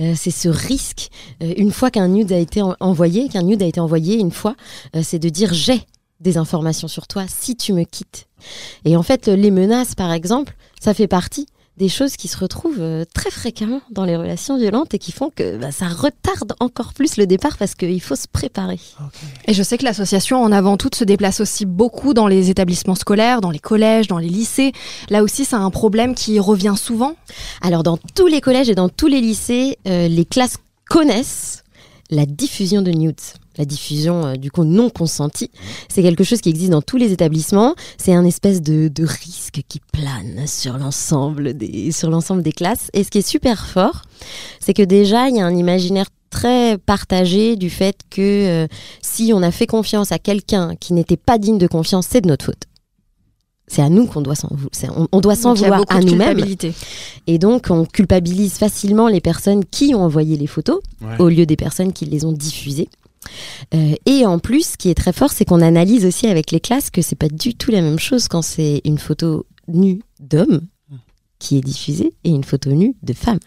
Euh, 0.00 0.14
c'est 0.16 0.32
ce 0.32 0.48
risque, 0.48 1.10
une 1.40 1.70
fois 1.70 1.90
qu'un 1.90 2.08
nude 2.08 2.32
a 2.32 2.38
été 2.38 2.60
en- 2.60 2.74
envoyé, 2.80 3.28
qu'un 3.28 3.42
nude 3.42 3.62
a 3.62 3.66
été 3.66 3.78
envoyé 3.80 4.18
une 4.18 4.32
fois, 4.32 4.56
c'est 5.02 5.18
de 5.20 5.28
dire 5.28 5.54
j'ai 5.54 5.80
des 6.20 6.36
informations 6.36 6.88
sur 6.88 7.06
toi 7.06 7.24
si 7.28 7.54
tu 7.54 7.72
me 7.72 7.84
quittes. 7.84 8.26
Et 8.84 8.96
en 8.96 9.04
fait, 9.04 9.28
les 9.28 9.52
menaces, 9.52 9.94
par 9.94 10.12
exemple, 10.12 10.56
ça 10.80 10.92
fait 10.94 11.06
partie 11.06 11.46
des 11.78 11.88
choses 11.88 12.16
qui 12.16 12.28
se 12.28 12.36
retrouvent 12.36 12.80
euh, 12.80 13.04
très 13.14 13.30
fréquemment 13.30 13.80
dans 13.90 14.04
les 14.04 14.16
relations 14.16 14.58
violentes 14.58 14.92
et 14.92 14.98
qui 14.98 15.12
font 15.12 15.30
que 15.34 15.56
bah, 15.56 15.70
ça 15.70 15.86
retarde 15.86 16.54
encore 16.60 16.92
plus 16.92 17.16
le 17.16 17.26
départ 17.26 17.56
parce 17.56 17.74
qu'il 17.74 18.02
faut 18.02 18.16
se 18.16 18.26
préparer. 18.28 18.78
Et 19.46 19.54
je 19.54 19.62
sais 19.62 19.78
que 19.78 19.84
l'association 19.84 20.42
En 20.42 20.52
Avant 20.52 20.76
Toute 20.76 20.96
se 20.96 21.04
déplace 21.04 21.40
aussi 21.40 21.64
beaucoup 21.64 22.12
dans 22.12 22.26
les 22.26 22.50
établissements 22.50 22.96
scolaires, 22.96 23.40
dans 23.40 23.50
les 23.50 23.58
collèges, 23.60 24.08
dans 24.08 24.18
les 24.18 24.28
lycées. 24.28 24.72
Là 25.08 25.22
aussi, 25.22 25.44
c'est 25.44 25.56
un 25.56 25.70
problème 25.70 26.14
qui 26.14 26.38
revient 26.40 26.74
souvent. 26.76 27.14
Alors 27.62 27.82
dans 27.82 27.98
tous 28.14 28.26
les 28.26 28.40
collèges 28.40 28.68
et 28.68 28.74
dans 28.74 28.88
tous 28.88 29.06
les 29.06 29.20
lycées, 29.20 29.78
euh, 29.86 30.08
les 30.08 30.24
classes 30.24 30.58
connaissent 30.90 31.62
la 32.10 32.26
diffusion 32.26 32.82
de 32.82 32.90
nudes. 32.90 33.16
La 33.58 33.64
diffusion 33.64 34.24
euh, 34.24 34.36
du 34.36 34.50
coup 34.50 34.64
non 34.64 34.88
consentie, 34.88 35.50
c'est 35.88 36.02
quelque 36.02 36.24
chose 36.24 36.40
qui 36.40 36.48
existe 36.48 36.70
dans 36.70 36.80
tous 36.82 36.96
les 36.96 37.12
établissements. 37.12 37.74
C'est 37.98 38.14
un 38.14 38.24
espèce 38.24 38.62
de, 38.62 38.88
de 38.88 39.04
risque 39.04 39.62
qui 39.68 39.80
plane 39.92 40.46
sur 40.46 40.78
l'ensemble 40.78 41.54
des 41.54 41.90
sur 41.92 42.08
l'ensemble 42.10 42.42
des 42.42 42.52
classes. 42.52 42.88
Et 42.92 43.02
ce 43.04 43.10
qui 43.10 43.18
est 43.18 43.28
super 43.28 43.66
fort, 43.66 44.02
c'est 44.60 44.74
que 44.74 44.82
déjà 44.82 45.28
il 45.28 45.36
y 45.36 45.40
a 45.40 45.46
un 45.46 45.56
imaginaire 45.56 46.06
très 46.30 46.78
partagé 46.78 47.56
du 47.56 47.70
fait 47.70 47.96
que 48.10 48.20
euh, 48.64 48.66
si 49.02 49.32
on 49.34 49.42
a 49.42 49.50
fait 49.50 49.66
confiance 49.66 50.12
à 50.12 50.18
quelqu'un 50.18 50.76
qui 50.78 50.92
n'était 50.92 51.16
pas 51.16 51.38
digne 51.38 51.58
de 51.58 51.66
confiance, 51.66 52.06
c'est 52.08 52.20
de 52.20 52.28
notre 52.28 52.44
faute. 52.44 52.62
C'est 53.66 53.82
à 53.82 53.88
nous 53.90 54.06
qu'on 54.06 54.22
doit 54.22 54.34
s'en 54.34 54.48
on, 54.96 55.08
on 55.12 55.20
doit 55.20 55.36
s'en 55.36 55.52
vouloir 55.54 55.82
à 55.88 56.00
nous-mêmes. 56.00 56.42
Et 57.26 57.38
donc, 57.38 57.66
on 57.70 57.84
culpabilise 57.84 58.54
facilement 58.54 59.08
les 59.08 59.20
personnes 59.20 59.62
qui 59.64 59.94
ont 59.94 60.02
envoyé 60.02 60.36
les 60.38 60.46
photos 60.46 60.80
Ouais. 61.02 61.16
au 61.18 61.28
lieu 61.28 61.44
des 61.44 61.56
personnes 61.56 61.92
qui 61.92 62.06
les 62.06 62.24
ont 62.24 62.32
diffusées. 62.32 62.88
Euh, 63.74 63.94
et 64.06 64.26
en 64.26 64.38
plus, 64.38 64.70
ce 64.72 64.76
qui 64.76 64.90
est 64.90 64.94
très 64.94 65.12
fort, 65.12 65.30
c'est 65.30 65.44
qu'on 65.44 65.60
analyse 65.60 66.04
aussi 66.04 66.26
avec 66.26 66.50
les 66.50 66.60
classes 66.60 66.90
que 66.90 67.02
c'est 67.02 67.16
pas 67.16 67.28
du 67.28 67.54
tout 67.54 67.70
la 67.70 67.82
même 67.82 67.98
chose 67.98 68.28
quand 68.28 68.42
c'est 68.42 68.80
une 68.84 68.98
photo 68.98 69.46
nue 69.66 70.00
d'homme 70.20 70.62
qui 71.38 71.56
est 71.58 71.60
diffusée 71.60 72.14
et 72.24 72.30
une 72.30 72.44
photo 72.44 72.72
nue 72.72 72.96
de 73.02 73.12
femme. 73.12 73.38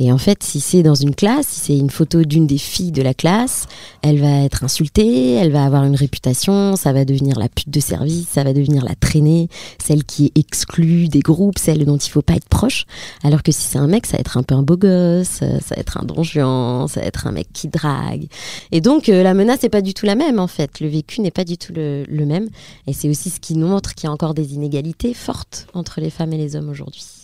Et 0.00 0.10
en 0.10 0.18
fait, 0.18 0.42
si 0.42 0.60
c'est 0.60 0.82
dans 0.82 0.94
une 0.94 1.14
classe, 1.14 1.46
si 1.46 1.60
c'est 1.60 1.78
une 1.78 1.90
photo 1.90 2.22
d'une 2.22 2.46
des 2.46 2.56
filles 2.56 2.90
de 2.90 3.02
la 3.02 3.12
classe, 3.12 3.66
elle 4.00 4.18
va 4.18 4.44
être 4.44 4.64
insultée, 4.64 5.34
elle 5.34 5.52
va 5.52 5.62
avoir 5.62 5.84
une 5.84 5.94
réputation, 5.94 6.74
ça 6.74 6.94
va 6.94 7.04
devenir 7.04 7.38
la 7.38 7.50
pute 7.50 7.68
de 7.68 7.80
service, 7.80 8.26
ça 8.26 8.42
va 8.42 8.54
devenir 8.54 8.82
la 8.82 8.94
traînée, 8.94 9.50
celle 9.78 10.04
qui 10.04 10.26
est 10.26 10.38
exclue 10.38 11.08
des 11.08 11.20
groupes, 11.20 11.58
celle 11.58 11.84
dont 11.84 11.98
il 11.98 12.08
faut 12.08 12.22
pas 12.22 12.32
être 12.32 12.48
proche. 12.48 12.86
Alors 13.22 13.42
que 13.42 13.52
si 13.52 13.60
c'est 13.60 13.78
un 13.78 13.88
mec, 13.88 14.06
ça 14.06 14.16
va 14.16 14.20
être 14.20 14.38
un 14.38 14.42
peu 14.42 14.54
un 14.54 14.62
beau 14.62 14.78
gosse, 14.78 15.40
euh, 15.42 15.58
ça 15.60 15.74
va 15.74 15.80
être 15.82 15.98
un 15.98 16.06
donjon, 16.06 16.86
ça 16.88 17.00
va 17.00 17.06
être 17.06 17.26
un 17.26 17.32
mec 17.32 17.48
qui 17.52 17.68
drague. 17.68 18.26
Et 18.72 18.80
donc, 18.80 19.10
euh, 19.10 19.22
la 19.22 19.34
menace 19.34 19.62
n'est 19.64 19.68
pas 19.68 19.82
du 19.82 19.92
tout 19.92 20.06
la 20.06 20.14
même, 20.14 20.38
en 20.38 20.46
fait. 20.46 20.80
Le 20.80 20.88
vécu 20.88 21.20
n'est 21.20 21.30
pas 21.30 21.44
du 21.44 21.58
tout 21.58 21.74
le 21.74 22.24
même. 22.24 22.48
Et 22.86 22.94
c'est 22.94 23.10
aussi 23.10 23.28
ce 23.28 23.38
qui 23.38 23.54
nous 23.54 23.68
montre 23.68 23.94
qu'il 23.94 24.06
y 24.06 24.08
a 24.08 24.12
encore 24.12 24.32
des 24.32 24.54
inégalités 24.54 25.12
fortes 25.12 25.66
entre 25.74 26.00
les 26.00 26.10
femmes 26.10 26.32
et 26.32 26.38
les 26.38 26.56
hommes 26.56 26.70
aujourd'hui. 26.70 27.19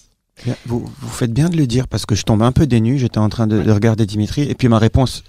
Vous, 0.67 0.85
vous 1.01 1.09
faites 1.09 1.33
bien 1.33 1.49
de 1.49 1.57
le 1.57 1.67
dire 1.67 1.89
parce 1.89 2.07
que 2.07 2.15
je 2.15 2.23
tombe 2.25 2.43
un 2.43 2.53
peu 2.53 2.67
dénu. 2.67 2.99
J'étais 2.99 3.19
en 3.19 3.29
train 3.29 3.47
de, 3.47 3.63
de 3.63 3.71
regarder 3.73 4.07
Dimitri 4.07 4.43
et 4.43 4.55
puis 4.55 4.69
ma 4.69 4.79
réponse, 4.79 5.25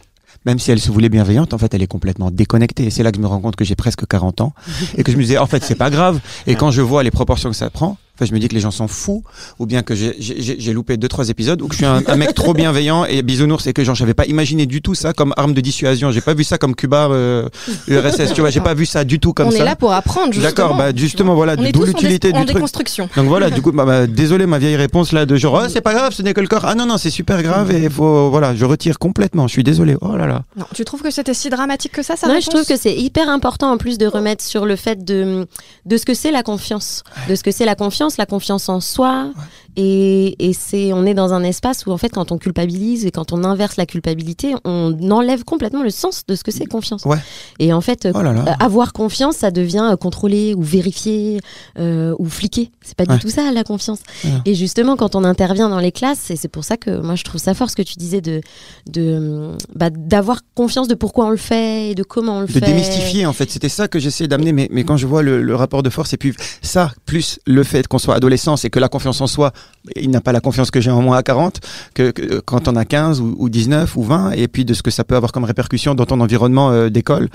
même 0.46 0.60
si 0.60 0.72
elle 0.72 0.80
se 0.80 0.92
voulait 0.92 1.10
bienveillante, 1.10 1.54
en 1.54 1.58
fait, 1.58 1.74
elle 1.74 1.82
est 1.82 1.88
complètement 1.88 2.30
déconnectée. 2.30 2.86
Et 2.86 2.90
c'est 2.90 3.04
là 3.04 3.12
que 3.12 3.18
je 3.18 3.22
me 3.22 3.28
rends 3.28 3.40
compte 3.40 3.56
que 3.56 3.66
j'ai 3.66 3.76
presque 3.76 4.06
40 4.06 4.42
ans 4.42 4.54
et 4.98 5.04
que 5.04 5.12
je 5.12 5.18
me 5.18 5.22
disais, 5.22 5.38
en 5.38 5.48
fait, 5.48 5.64
c'est 5.64 5.76
pas 5.76 5.90
grave. 5.90 6.20
Et 6.46 6.56
quand 6.56 6.72
je 6.72 6.82
vois 6.82 7.04
les 7.04 7.12
proportions 7.12 7.50
que 7.50 7.56
ça 7.56 7.70
prend, 7.70 7.98
enfin, 8.18 8.26
je 8.26 8.34
me 8.34 8.40
dis 8.40 8.48
que 8.48 8.56
les 8.56 8.60
gens 8.62 8.72
s'en 8.72 8.88
foutent 8.88 9.24
ou 9.60 9.66
bien 9.66 9.84
que 9.84 9.96
j'ai- 9.96 10.16
j'ai 10.20 10.42
j'ai- 10.42 10.56
j'ai 10.60 10.74
loupé 10.74 10.98
deux 10.98 11.08
trois 11.08 11.30
épisodes 11.30 11.62
ou 11.62 11.68
que 11.68 11.74
je 11.74 11.78
suis 11.78 11.86
un, 11.86 12.02
un 12.08 12.16
mec 12.16 12.34
trop 12.34 12.54
bienveillant 12.54 13.06
et 13.06 13.22
bisounours 13.22 13.66
et 13.68 13.74
que 13.74 13.84
genre 13.84 13.96
j'avais 13.96 14.14
pas 14.14 14.26
imaginé 14.26 14.66
du 14.66 14.82
tout 14.82 14.96
ça 14.96 15.14
comme 15.14 15.34
arme 15.38 15.54
de 15.54 15.62
dissuasion. 15.62 16.12
J'ai 16.12 16.22
pas 16.22 16.34
vu 16.34 16.44
ça 16.44 16.58
comme 16.58 16.76
Cuba, 16.76 17.08
euh, 17.12 17.48
URSS. 17.88 18.34
Tu 18.34 18.42
vois, 18.42 18.50
j'ai 18.50 18.60
pas 18.62 18.74
vu 18.74 18.86
ça 18.86 19.04
du 19.04 19.20
tout 19.20 19.34
comme 19.34 19.48
on 19.48 19.52
ça. 19.52 19.58
est 19.60 19.66
là 19.66 19.76
pour 19.76 19.94
apprendre, 19.94 20.34
justement. 20.34 20.50
D'accord, 20.50 20.76
bah 20.78 20.90
justement 20.96 21.36
voilà, 21.36 21.56
On 21.58 21.70
d'où 21.72 21.84
l'utilité 21.86 22.32
du 22.32 22.40
truc. 22.44 22.54
déconstruction. 22.56 23.10
Donc 23.16 23.28
voilà, 23.28 23.50
du 23.50 23.62
coup, 23.62 23.72
bah, 23.74 23.86
bah, 23.86 24.08
désolé 24.08 24.46
ma 24.46 24.58
vieille 24.60 24.76
réponse 24.76 25.12
là 25.12 25.26
de 25.26 25.36
genre, 25.36 25.62
oh, 25.64 25.70
c'est 25.70 25.82
pas 25.82 25.94
grave, 25.94 26.14
ce 26.14 26.22
n'est 26.22 26.34
que 26.34 26.42
le 26.42 26.48
corps. 26.48 26.66
Ah 26.66 26.76
non 26.76 26.86
non, 26.86 26.98
c'est 26.98 27.10
super 27.10 27.42
grave 27.44 27.72
et 27.72 27.90
faut 27.90 28.30
voilà, 28.30 28.56
je 28.56 28.66
retire 28.66 29.00
complètement. 29.00 29.48
Je 29.48 29.54
suis 29.54 29.64
désolé. 29.64 29.96
Oh 30.02 30.16
là 30.16 30.28
là. 30.28 30.44
Non, 30.56 30.66
tu 30.74 30.84
trouves 30.86 31.02
que 31.02 31.12
c'était 31.12 31.34
si 31.34 31.50
dramatique 31.50 31.92
que 31.92 32.04
ça, 32.04 32.16
ça 32.16 32.28
Non, 32.28 32.40
je 32.40 32.50
trouve 32.50 32.66
que 32.66 32.76
c'est 32.78 32.96
hyper 32.96 33.30
important 33.30 33.72
en 33.72 33.78
plus 33.78 33.98
de 33.98 34.08
remettre 34.08 34.44
sur 34.44 34.66
le 34.66 34.76
fait 34.76 35.04
de, 35.04 35.48
de 35.86 35.98
ce 35.98 36.06
que 36.06 36.14
c'est 36.14 36.32
la 36.32 36.44
confiance. 36.44 37.04
De 37.30 37.36
ce 37.36 37.44
que 37.44 37.52
c'est 37.52 37.66
la 37.66 37.76
confiance, 37.76 38.07
la 38.16 38.26
confiance 38.26 38.70
en 38.70 38.80
soi. 38.80 39.34
Et, 39.80 40.36
et 40.50 40.54
c'est, 40.54 40.92
on 40.92 41.06
est 41.06 41.14
dans 41.14 41.34
un 41.34 41.44
espace 41.44 41.86
où 41.86 41.92
en 41.92 41.98
fait, 41.98 42.10
quand 42.10 42.32
on 42.32 42.38
culpabilise 42.40 43.06
et 43.06 43.12
quand 43.12 43.32
on 43.32 43.44
inverse 43.44 43.78
la 43.78 43.86
culpabilité, 43.86 44.56
on 44.66 44.98
enlève 45.12 45.44
complètement 45.44 45.84
le 45.84 45.92
sens 45.92 46.24
de 46.28 46.34
ce 46.36 46.44
que 46.44 46.52
c'est 46.52 46.66
confiance. 46.66 47.06
Ouais. 47.06 47.18
Et 47.60 47.72
en 47.74 47.82
fait, 47.82 48.08
Oh 48.14 48.22
là 48.24 48.34
là. 48.34 48.42
euh, 48.48 48.66
avoir 48.66 48.92
confiance, 48.92 49.36
ça 49.38 49.52
devient 49.52 49.90
euh, 49.92 49.96
contrôler 49.96 50.56
ou 50.56 50.64
vérifier 50.64 51.40
euh, 51.78 52.16
ou 52.18 52.28
fliquer. 52.28 52.72
C'est 52.82 52.96
pas 52.96 53.04
Ouais. 53.08 53.14
du 53.16 53.20
tout 53.20 53.30
ça 53.30 53.52
la 53.52 53.64
confiance. 53.64 54.00
Ouais. 54.26 54.32
Et 54.46 54.56
justement, 54.56 54.96
quand 54.98 55.16
on 55.16 55.24
intervient 55.24 55.70
dans 55.70 55.80
les 55.80 55.92
classes, 55.92 56.32
et 56.32 56.36
c'est 56.36 56.48
pour 56.48 56.64
ça 56.64 56.76
que 56.76 57.00
moi 57.00 57.14
je 57.16 57.24
trouve 57.24 57.40
ça 57.40 57.54
fort 57.54 57.70
ce 57.70 57.76
que 57.76 57.84
tu 57.84 57.96
disais 57.98 58.20
de 58.22 58.42
de 58.92 59.52
bah, 59.76 59.90
d'avoir 59.92 60.42
confiance 60.56 60.88
de 60.88 60.96
pourquoi 60.96 61.26
on 61.28 61.30
le 61.30 61.38
fait 61.38 61.92
et 61.92 61.96
de 61.96 62.04
comment 62.04 62.38
on 62.38 62.42
le 62.42 62.48
De 62.48 62.52
fait. 62.52 62.62
démystifier 62.62 63.26
en 63.26 63.34
fait, 63.34 63.50
c'était 63.52 63.70
ça 63.70 63.88
que 63.88 64.00
j'essayais 64.00 64.28
d'amener. 64.28 64.52
Mais, 64.54 64.68
mais 64.72 64.84
quand 64.84 64.98
je 64.98 65.06
vois 65.08 65.22
le, 65.22 65.42
le 65.44 65.56
rapport 65.56 65.84
de 65.84 65.90
force 65.90 66.14
et 66.14 66.18
puis 66.18 66.34
ça 66.62 66.92
plus 67.06 67.40
le 67.46 67.64
fait 67.64 67.88
qu'on 67.88 68.00
soit 68.00 68.16
adolescent, 68.16 68.58
c'est 68.58 68.70
que 68.70 68.80
la 68.80 68.90
confiance 68.90 69.22
en 69.22 69.28
soi, 69.28 69.54
il 69.96 70.10
n'a 70.10 70.22
pas 70.22 70.32
la 70.32 70.42
confiance 70.42 70.70
que 70.72 70.82
j'ai 70.82 70.92
en 70.92 71.02
moi 71.02 71.18
à 71.18 71.24
40, 71.24 71.60
que, 71.94 72.12
que 72.12 72.40
quand 72.40 72.68
on 72.68 72.76
a 72.76 72.84
15 72.86 73.22
ou, 73.22 73.36
ou 73.40 73.50
19 73.50 73.96
ou 73.96 74.04
20, 74.04 74.32
et 74.32 74.48
puis 74.48 74.66
de 74.66 74.74
ce 74.74 74.82
que 74.84 74.92
ça 74.92 75.04
peut 75.04 75.16
avoir 75.16 75.32
comme 75.32 75.44
répercussion 75.46 75.96
dans 75.96 76.06
ton 76.06 76.20
environnement 76.20 76.72
euh, 76.72 76.90
d'école. 76.90 77.30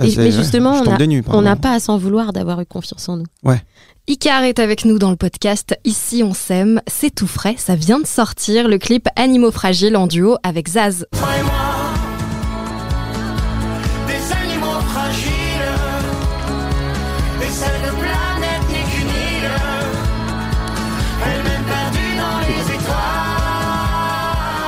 Et- 0.00 0.16
mais 0.16 0.30
justement, 0.32 0.74
on 1.28 1.42
n'a 1.42 1.56
pas 1.56 1.72
à 1.72 1.80
s'en 1.80 1.98
vouloir 1.98 2.32
d'avoir 2.32 2.60
eu 2.60 2.66
confiance 2.66 3.08
en 3.08 3.16
nous. 3.18 3.26
Icar 4.08 4.42
est 4.44 4.58
avec 4.58 4.84
nous 4.84 4.98
dans 4.98 5.10
le 5.10 5.16
podcast 5.16 5.76
Ici 5.84 6.22
on 6.24 6.34
s'aime, 6.34 6.80
c'est 6.88 7.14
tout 7.14 7.26
frais, 7.28 7.54
ça 7.58 7.76
vient 7.76 8.00
de 8.00 8.06
sortir, 8.06 8.66
le 8.68 8.78
clip 8.78 9.06
Animaux 9.16 9.52
fragiles 9.52 9.96
en 9.96 10.06
duo 10.08 10.36
avec 10.42 10.68
Zaz. 10.68 11.06
Moi, 11.20 11.28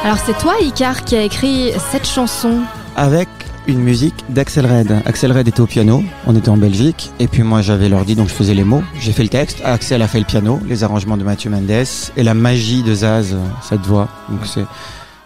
Alors 0.05 0.19
c'est 0.19 0.37
toi 0.37 0.53
Icar 0.61 1.03
qui 1.07 1.17
a 1.17 1.23
écrit 1.23 1.73
cette 1.91 2.07
chanson. 2.07 2.61
avec 2.95 3.27
une 3.67 3.81
musique 3.81 4.15
d'Axel 4.29 4.67
Red. 4.67 5.01
Axel 5.07 5.33
Red 5.33 5.49
était 5.49 5.63
au 5.63 5.67
piano, 5.67 6.05
on 6.27 6.37
était 6.37 6.51
en 6.51 6.59
Belgique, 6.59 7.11
et 7.19 7.27
puis 7.27 7.43
moi 7.43 7.63
j'avais 7.63 7.89
l'ordi 7.89 8.15
donc 8.15 8.29
je 8.29 8.35
faisais 8.35 8.53
les 8.53 8.65
mots, 8.65 8.83
j'ai 9.01 9.13
fait 9.13 9.23
le 9.23 9.31
texte, 9.31 9.63
Axel 9.65 10.03
a 10.03 10.07
fait 10.07 10.19
le 10.19 10.27
piano, 10.27 10.61
les 10.69 10.85
arrangements 10.85 11.17
de 11.17 11.25
Mathieu 11.25 11.49
Mendes, 11.49 11.71
et 11.71 12.23
la 12.23 12.35
magie 12.35 12.83
de 12.83 12.95
Zaz, 12.95 13.35
cette 13.63 13.81
voix. 13.81 14.11
Donc 14.29 14.41
c'est 14.45 14.67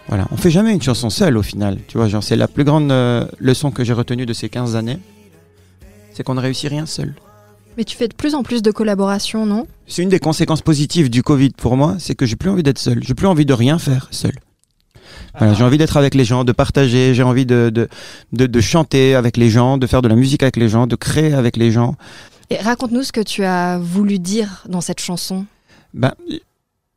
voilà, 0.07 0.29
on 0.31 0.37
fait 0.37 0.53
jamais 0.53 0.73
une 0.73 0.81
chanson 0.81 1.11
seule 1.11 1.37
au 1.37 1.43
final, 1.43 1.79
tu 1.89 1.99
vois, 1.99 2.07
genre 2.07 2.23
c'est 2.23 2.37
la 2.37 2.47
plus 2.47 2.63
grande 2.63 2.93
euh, 2.93 3.27
leçon 3.41 3.73
que 3.73 3.83
j'ai 3.83 3.95
retenue 3.95 4.27
de 4.27 4.33
ces 4.33 4.49
15 4.49 4.77
années, 4.77 5.01
c'est 6.15 6.23
qu'on 6.23 6.35
ne 6.35 6.41
réussit 6.41 6.71
rien 6.71 6.87
seul. 6.87 7.17
Mais 7.77 7.83
tu 7.83 7.97
fais 7.97 8.07
de 8.07 8.15
plus 8.15 8.37
en 8.37 8.45
plus 8.45 8.63
de 8.63 8.71
collaborations, 8.71 9.45
non? 9.45 9.67
C'est 9.89 10.05
une 10.05 10.09
des 10.09 10.21
conséquences 10.21 10.63
positives 10.63 11.11
du 11.11 11.25
Covid 11.25 11.51
pour 11.57 11.77
moi, 11.77 11.97
c'est 11.99 12.15
que 12.15 12.27
j'ai 12.27 12.37
plus 12.37 12.51
envie 12.51 12.63
d'être 12.63 12.79
seul, 12.79 13.03
j'ai 13.03 13.15
plus 13.15 13.27
envie 13.27 13.45
de 13.45 13.55
rien 13.55 13.81
faire 13.81 14.07
seul. 14.13 14.35
Voilà, 15.39 15.55
j'ai 15.55 15.65
envie 15.65 15.79
d'être 15.79 15.97
avec 15.97 16.15
les 16.15 16.25
gens, 16.25 16.45
de 16.45 16.53
partager, 16.53 17.15
j'ai 17.15 17.23
envie 17.23 17.47
de, 17.47 17.71
de, 17.73 17.89
de, 18.33 18.47
de 18.47 18.61
chanter 18.61 19.15
avec 19.15 19.37
les 19.37 19.51
gens, 19.51 19.79
de 19.79 19.87
faire 19.87 20.03
de 20.03 20.09
la 20.09 20.17
musique 20.17 20.43
avec 20.43 20.57
les 20.57 20.69
gens, 20.69 20.87
de 20.87 20.97
créer 20.97 21.35
avec 21.35 21.57
les 21.57 21.71
gens. 21.71 21.95
Et 22.51 22.57
raconte-nous 22.57 23.03
ce 23.03 23.13
que 23.13 23.21
tu 23.21 23.45
as 23.45 23.79
voulu 23.79 24.19
dire 24.19 24.65
dans 24.69 24.81
cette 24.81 25.01
chanson. 25.01 25.45
Ben, 25.95 26.13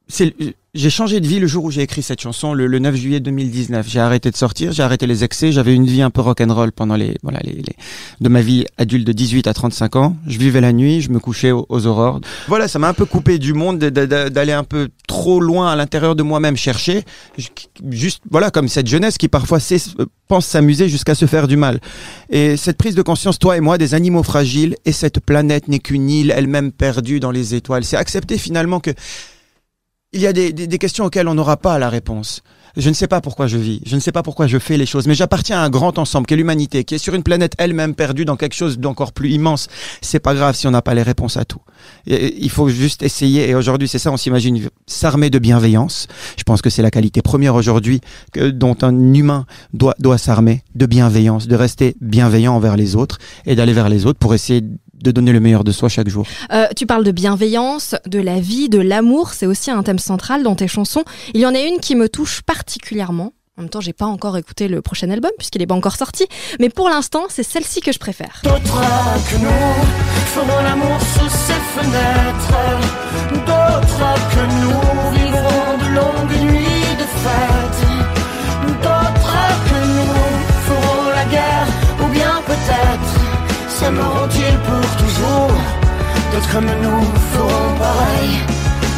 c'est, 0.07 0.33
j'ai 0.73 0.89
changé 0.89 1.19
de 1.19 1.27
vie 1.27 1.39
le 1.39 1.47
jour 1.47 1.65
où 1.65 1.71
j'ai 1.71 1.81
écrit 1.81 2.01
cette 2.01 2.21
chanson, 2.21 2.53
le, 2.53 2.65
le 2.65 2.79
9 2.79 2.95
juillet 2.95 3.19
2019. 3.19 3.89
J'ai 3.89 3.99
arrêté 3.99 4.31
de 4.31 4.37
sortir, 4.37 4.71
j'ai 4.71 4.83
arrêté 4.83 5.05
les 5.05 5.25
excès, 5.25 5.51
j'avais 5.51 5.75
une 5.75 5.85
vie 5.85 6.01
un 6.01 6.09
peu 6.09 6.21
rock'n'roll 6.21 6.71
pendant 6.71 6.95
les, 6.95 7.17
voilà, 7.23 7.39
les, 7.43 7.51
les- 7.55 7.75
de 8.21 8.29
ma 8.29 8.41
vie 8.41 8.63
adulte 8.77 9.05
de 9.05 9.11
18 9.11 9.47
à 9.47 9.53
35 9.53 9.97
ans. 9.97 10.15
Je 10.27 10.37
vivais 10.39 10.61
la 10.61 10.71
nuit, 10.71 11.01
je 11.01 11.09
me 11.09 11.19
couchais 11.19 11.51
aux, 11.51 11.65
aux 11.67 11.87
aurores. 11.87 12.21
Voilà, 12.47 12.69
ça 12.69 12.79
m'a 12.79 12.87
un 12.87 12.93
peu 12.93 13.03
coupé 13.03 13.37
du 13.37 13.53
monde, 13.53 13.79
de- 13.79 13.89
de- 13.89 14.05
de- 14.05 14.29
d'aller 14.29 14.53
un 14.53 14.63
peu 14.63 14.87
trop 15.09 15.41
loin 15.41 15.69
à 15.69 15.75
l'intérieur 15.75 16.15
de 16.15 16.23
moi-même 16.23 16.55
chercher. 16.55 17.03
Juste, 17.89 18.21
voilà, 18.31 18.49
comme 18.49 18.69
cette 18.69 18.87
jeunesse 18.87 19.17
qui 19.17 19.27
parfois 19.27 19.57
euh, 19.73 20.05
pense 20.29 20.45
s'amuser 20.45 20.87
jusqu'à 20.87 21.15
se 21.15 21.25
faire 21.25 21.49
du 21.49 21.57
mal. 21.57 21.81
Et 22.29 22.55
cette 22.55 22.77
prise 22.77 22.95
de 22.95 23.01
conscience, 23.01 23.39
toi 23.39 23.57
et 23.57 23.59
moi, 23.59 23.77
des 23.77 23.93
animaux 23.93 24.23
fragiles, 24.23 24.77
et 24.85 24.93
cette 24.93 25.19
planète 25.19 25.67
n'est 25.67 25.79
qu'une 25.79 26.09
île 26.09 26.31
elle-même 26.33 26.71
perdue 26.71 27.19
dans 27.19 27.31
les 27.31 27.55
étoiles. 27.55 27.83
C'est 27.83 27.97
accepter 27.97 28.37
finalement 28.37 28.79
que 28.79 28.91
il 30.13 30.21
y 30.21 30.27
a 30.27 30.33
des, 30.33 30.51
des- 30.53 30.67
des 30.67 30.77
questions 30.77 31.05
auxquelles 31.05 31.27
on 31.27 31.35
n'aura 31.35 31.57
pas 31.57 31.79
la 31.79 31.89
réponse. 31.89 32.41
Je 32.77 32.87
ne 32.87 32.93
sais 32.93 33.07
pas 33.07 33.19
pourquoi 33.19 33.47
je 33.47 33.57
vis, 33.57 33.81
je 33.85 33.95
ne 33.95 33.99
sais 33.99 34.13
pas 34.13 34.23
pourquoi 34.23 34.47
je 34.47 34.57
fais 34.57 34.77
les 34.77 34.85
choses, 34.85 35.05
mais 35.05 35.13
j'appartiens 35.13 35.59
à 35.59 35.65
un 35.65 35.69
grand 35.69 35.97
ensemble 35.99 36.25
qui 36.25 36.35
est 36.35 36.37
l'humanité, 36.37 36.85
qui 36.85 36.95
est 36.95 36.99
sur 36.99 37.13
une 37.15 37.23
planète 37.23 37.51
elle-même 37.57 37.95
perdue 37.95 38.23
dans 38.23 38.37
quelque 38.37 38.53
chose 38.55 38.79
d'encore 38.79 39.11
plus 39.11 39.29
immense. 39.29 39.67
C'est 40.01 40.21
pas 40.21 40.33
grave 40.33 40.55
si 40.55 40.67
on 40.67 40.71
n'a 40.71 40.81
pas 40.81 40.93
les 40.93 41.01
réponses 41.03 41.35
à 41.35 41.43
tout. 41.43 41.59
Il 42.07 42.49
faut 42.49 42.69
juste 42.69 43.03
essayer. 43.03 43.49
Et 43.49 43.55
aujourd'hui, 43.55 43.89
c'est 43.89 43.99
ça, 43.99 44.09
on 44.09 44.15
s'imagine 44.15 44.69
s'armer 44.87 45.29
de 45.29 45.37
bienveillance. 45.37 46.07
Je 46.37 46.43
pense 46.43 46.61
que 46.61 46.69
c'est 46.69 46.81
la 46.81 46.91
qualité 46.91 47.21
première 47.21 47.55
aujourd'hui 47.55 47.99
dont 48.37 48.77
un 48.83 49.13
humain 49.13 49.45
doit 49.73 49.95
doit 49.99 50.17
s'armer 50.17 50.63
de 50.73 50.85
bienveillance, 50.85 51.49
de 51.49 51.55
rester 51.57 51.97
bienveillant 51.99 52.55
envers 52.55 52.77
les 52.77 52.95
autres 52.95 53.17
et 53.45 53.55
d'aller 53.55 53.73
vers 53.73 53.89
les 53.89 54.05
autres 54.05 54.19
pour 54.19 54.33
essayer 54.33 54.63
de 55.03 55.12
donner 55.12 55.31
le 55.31 55.39
meilleur 55.39 55.63
de 55.63 55.72
soi 55.72 55.89
chaque 55.89 56.10
jour. 56.10 56.25
Euh, 56.51 56.67
tu 56.75 56.86
parles 56.86 57.03
de 57.03 57.12
bienveillance, 57.12 57.96
de 58.05 58.20
la 58.20 58.39
vie, 58.39 58.70
de 58.70 58.79
l'amour. 58.79 59.34
C'est 59.34 59.46
aussi 59.46 59.72
un 59.72 59.84
thème 59.84 60.00
central 60.00 60.43
dans 60.43 60.55
tes 60.55 60.67
chansons. 60.67 61.03
Il 61.34 61.41
y 61.41 61.46
en 61.46 61.55
a 61.55 61.60
une 61.60 61.79
qui 61.79 61.96
me 61.96 62.10
touche 62.10 62.41
particulièrement. 62.41 63.34
En 63.58 63.63
même 63.63 63.70
temps, 63.70 63.81
j'ai 63.81 63.93
pas 63.93 64.05
encore 64.05 64.38
écouté 64.38 64.67
le 64.67 64.81
prochain 64.81 65.10
album 65.10 65.31
puisqu'il 65.38 65.62
est 65.62 65.67
pas 65.67 65.75
encore 65.75 65.96
sorti. 65.96 66.25
Mais 66.60 66.70
pour 66.70 66.89
l'instant, 66.89 67.25
c'est 67.29 67.43
celle-ci 67.43 67.81
que 67.81 67.91
je 67.91 68.00
préfère. 68.00 68.41
D'autres 68.43 68.60
que 69.29 69.38
nous 69.38 69.74
feront 70.34 70.63
l'amour 70.63 71.00
sous 71.13 71.29
ces 71.29 71.62
fenêtres. 71.75 72.58
D'autres 73.46 74.15
que 74.34 74.43
nous 74.62 75.12
vivront 75.13 75.77
de 75.77 75.96
longues 75.96 76.51
nuits 76.51 76.96
de 76.98 77.08
fête. 77.24 77.88
D'autres 78.81 79.38
que 79.67 79.79
nous 79.86 80.15
feront 80.65 81.10
la 81.13 81.25
guerre 81.25 81.67
ou 82.03 82.08
bien 82.12 82.41
peut-être. 82.48 83.22
D'autres 86.41 86.53
comme 86.53 86.65
nous 86.65 87.01
feront 87.33 87.77
pareil. 87.77 88.29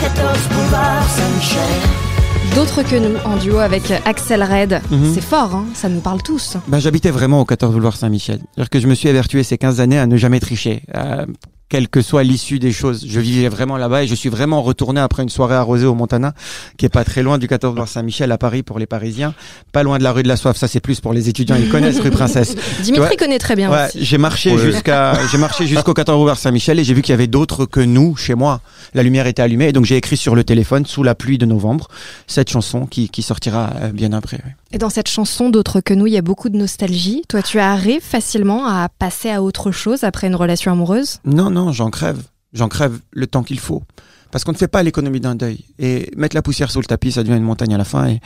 14 0.01 0.37
boulevard 0.49 1.09
Saint-Michel. 1.09 2.55
D'autres 2.55 2.83
que 2.83 2.95
nous, 2.95 3.17
en 3.25 3.35
duo 3.37 3.57
avec 3.57 3.91
Axel 4.05 4.43
Red. 4.43 4.81
Mhm. 4.89 5.11
C'est 5.13 5.21
fort, 5.21 5.53
hein 5.53 5.65
ça 5.73 5.89
nous 5.89 5.99
parle 5.99 6.21
tous. 6.21 6.55
Ben, 6.67 6.79
j'habitais 6.79 7.11
vraiment 7.11 7.41
au 7.41 7.45
14 7.45 7.73
boulevard 7.73 7.97
Saint-Michel. 7.97 8.39
C'est-à-dire 8.53 8.69
que 8.69 8.79
je 8.79 8.87
me 8.87 8.95
suis 8.95 9.09
évertué 9.09 9.43
ces 9.43 9.57
15 9.57 9.81
années 9.81 9.99
à 9.99 10.07
ne 10.07 10.15
jamais 10.15 10.39
tricher. 10.39 10.83
Euh, 10.95 11.25
quelle 11.73 11.89
que 11.89 12.03
soit 12.03 12.21
l'issue 12.21 12.59
des 12.59 12.71
choses, 12.71 13.03
je 13.07 13.19
vivais 13.19 13.49
vraiment 13.49 13.77
là-bas 13.77 14.03
et 14.03 14.07
je 14.07 14.13
suis 14.13 14.29
vraiment 14.29 14.61
retourné 14.61 15.01
après 15.01 15.23
une 15.23 15.29
soirée 15.29 15.55
arrosée 15.55 15.87
au 15.87 15.95
Montana, 15.95 16.35
qui 16.77 16.85
est 16.85 16.89
pas 16.89 17.03
très 17.03 17.23
loin 17.23 17.39
du 17.39 17.47
14 17.47 17.73
boulevard 17.73 17.87
Saint-Michel 17.87 18.31
à 18.31 18.37
Paris 18.37 18.61
pour 18.61 18.77
les 18.77 18.85
Parisiens, 18.85 19.33
pas 19.71 19.81
loin 19.81 19.97
de 19.97 20.03
la 20.03 20.11
rue 20.11 20.21
de 20.21 20.27
la 20.27 20.37
Soif. 20.37 20.55
Ça 20.55 20.67
c'est 20.67 20.81
plus 20.81 21.01
pour 21.01 21.13
les 21.13 21.29
étudiants, 21.29 21.55
ils 21.55 21.69
connaissent 21.69 21.99
rue 21.99 22.11
Princesse. 22.11 22.55
Dimitri 22.83 23.17
connaît 23.17 23.39
très 23.39 23.55
bien 23.55 23.71
Ouais, 23.71 23.87
j'ai 23.95 24.19
marché 24.19 24.55
jusqu'à, 24.55 25.17
j'ai 25.31 25.39
marché 25.39 25.65
jusqu'au 25.65 25.95
14 25.95 26.15
boulevard 26.15 26.37
Saint-Michel 26.37 26.77
et 26.77 26.83
j'ai 26.83 26.93
vu 26.93 27.01
qu'il 27.01 27.11
y 27.13 27.15
avait 27.15 27.25
d'autres 27.25 27.65
que 27.65 27.79
nous 27.79 28.15
chez 28.17 28.35
moi. 28.35 28.61
La 28.93 29.01
lumière 29.01 29.25
était 29.25 29.41
allumée 29.41 29.69
et 29.69 29.73
donc 29.73 29.85
j'ai 29.85 29.97
écrit 29.97 30.15
sur 30.15 30.35
le 30.35 30.43
téléphone 30.43 30.85
sous 30.85 31.01
la 31.01 31.15
pluie 31.15 31.39
de 31.39 31.47
novembre 31.47 31.87
cette 32.27 32.51
chanson 32.51 32.85
qui, 32.85 33.09
qui 33.09 33.23
sortira 33.23 33.71
euh, 33.81 33.91
bien 33.91 34.13
après. 34.13 34.37
ouais. 34.37 34.53
Et 34.73 34.79
dans 34.79 34.89
cette 34.89 35.07
chanson, 35.07 35.51
d'autres 35.51 35.81
que 35.81 35.93
nous, 35.93 36.07
il 36.07 36.13
y 36.13 36.17
a 36.17 36.23
beaucoup 36.23 36.49
de 36.49 36.57
nostalgie. 36.57 37.21
Toi, 37.29 37.43
tu 37.43 37.59
arrives 37.59 38.01
facilement 38.01 38.65
à 38.65 38.89
passer 38.89 39.29
à 39.29 39.43
autre 39.43 39.71
chose 39.71 40.03
après 40.03 40.25
une 40.25 40.35
relation 40.35 40.71
amoureuse? 40.71 41.19
Non, 41.25 41.51
non, 41.51 41.71
j'en 41.71 41.91
crève. 41.91 42.23
J'en 42.53 42.69
crève 42.69 42.99
le 43.11 43.27
temps 43.27 43.43
qu'il 43.43 43.59
faut. 43.59 43.83
Parce 44.31 44.43
qu'on 44.43 44.51
ne 44.51 44.57
fait 44.57 44.67
pas 44.67 44.81
l'économie 44.81 45.19
d'un 45.19 45.35
deuil. 45.35 45.63
Et 45.77 46.09
mettre 46.17 46.35
la 46.35 46.41
poussière 46.41 46.71
sous 46.71 46.79
le 46.79 46.85
tapis, 46.85 47.11
ça 47.11 47.21
devient 47.21 47.37
une 47.37 47.43
montagne 47.43 47.75
à 47.75 47.77
la 47.77 47.83
fin 47.85 48.07
et, 48.07 48.19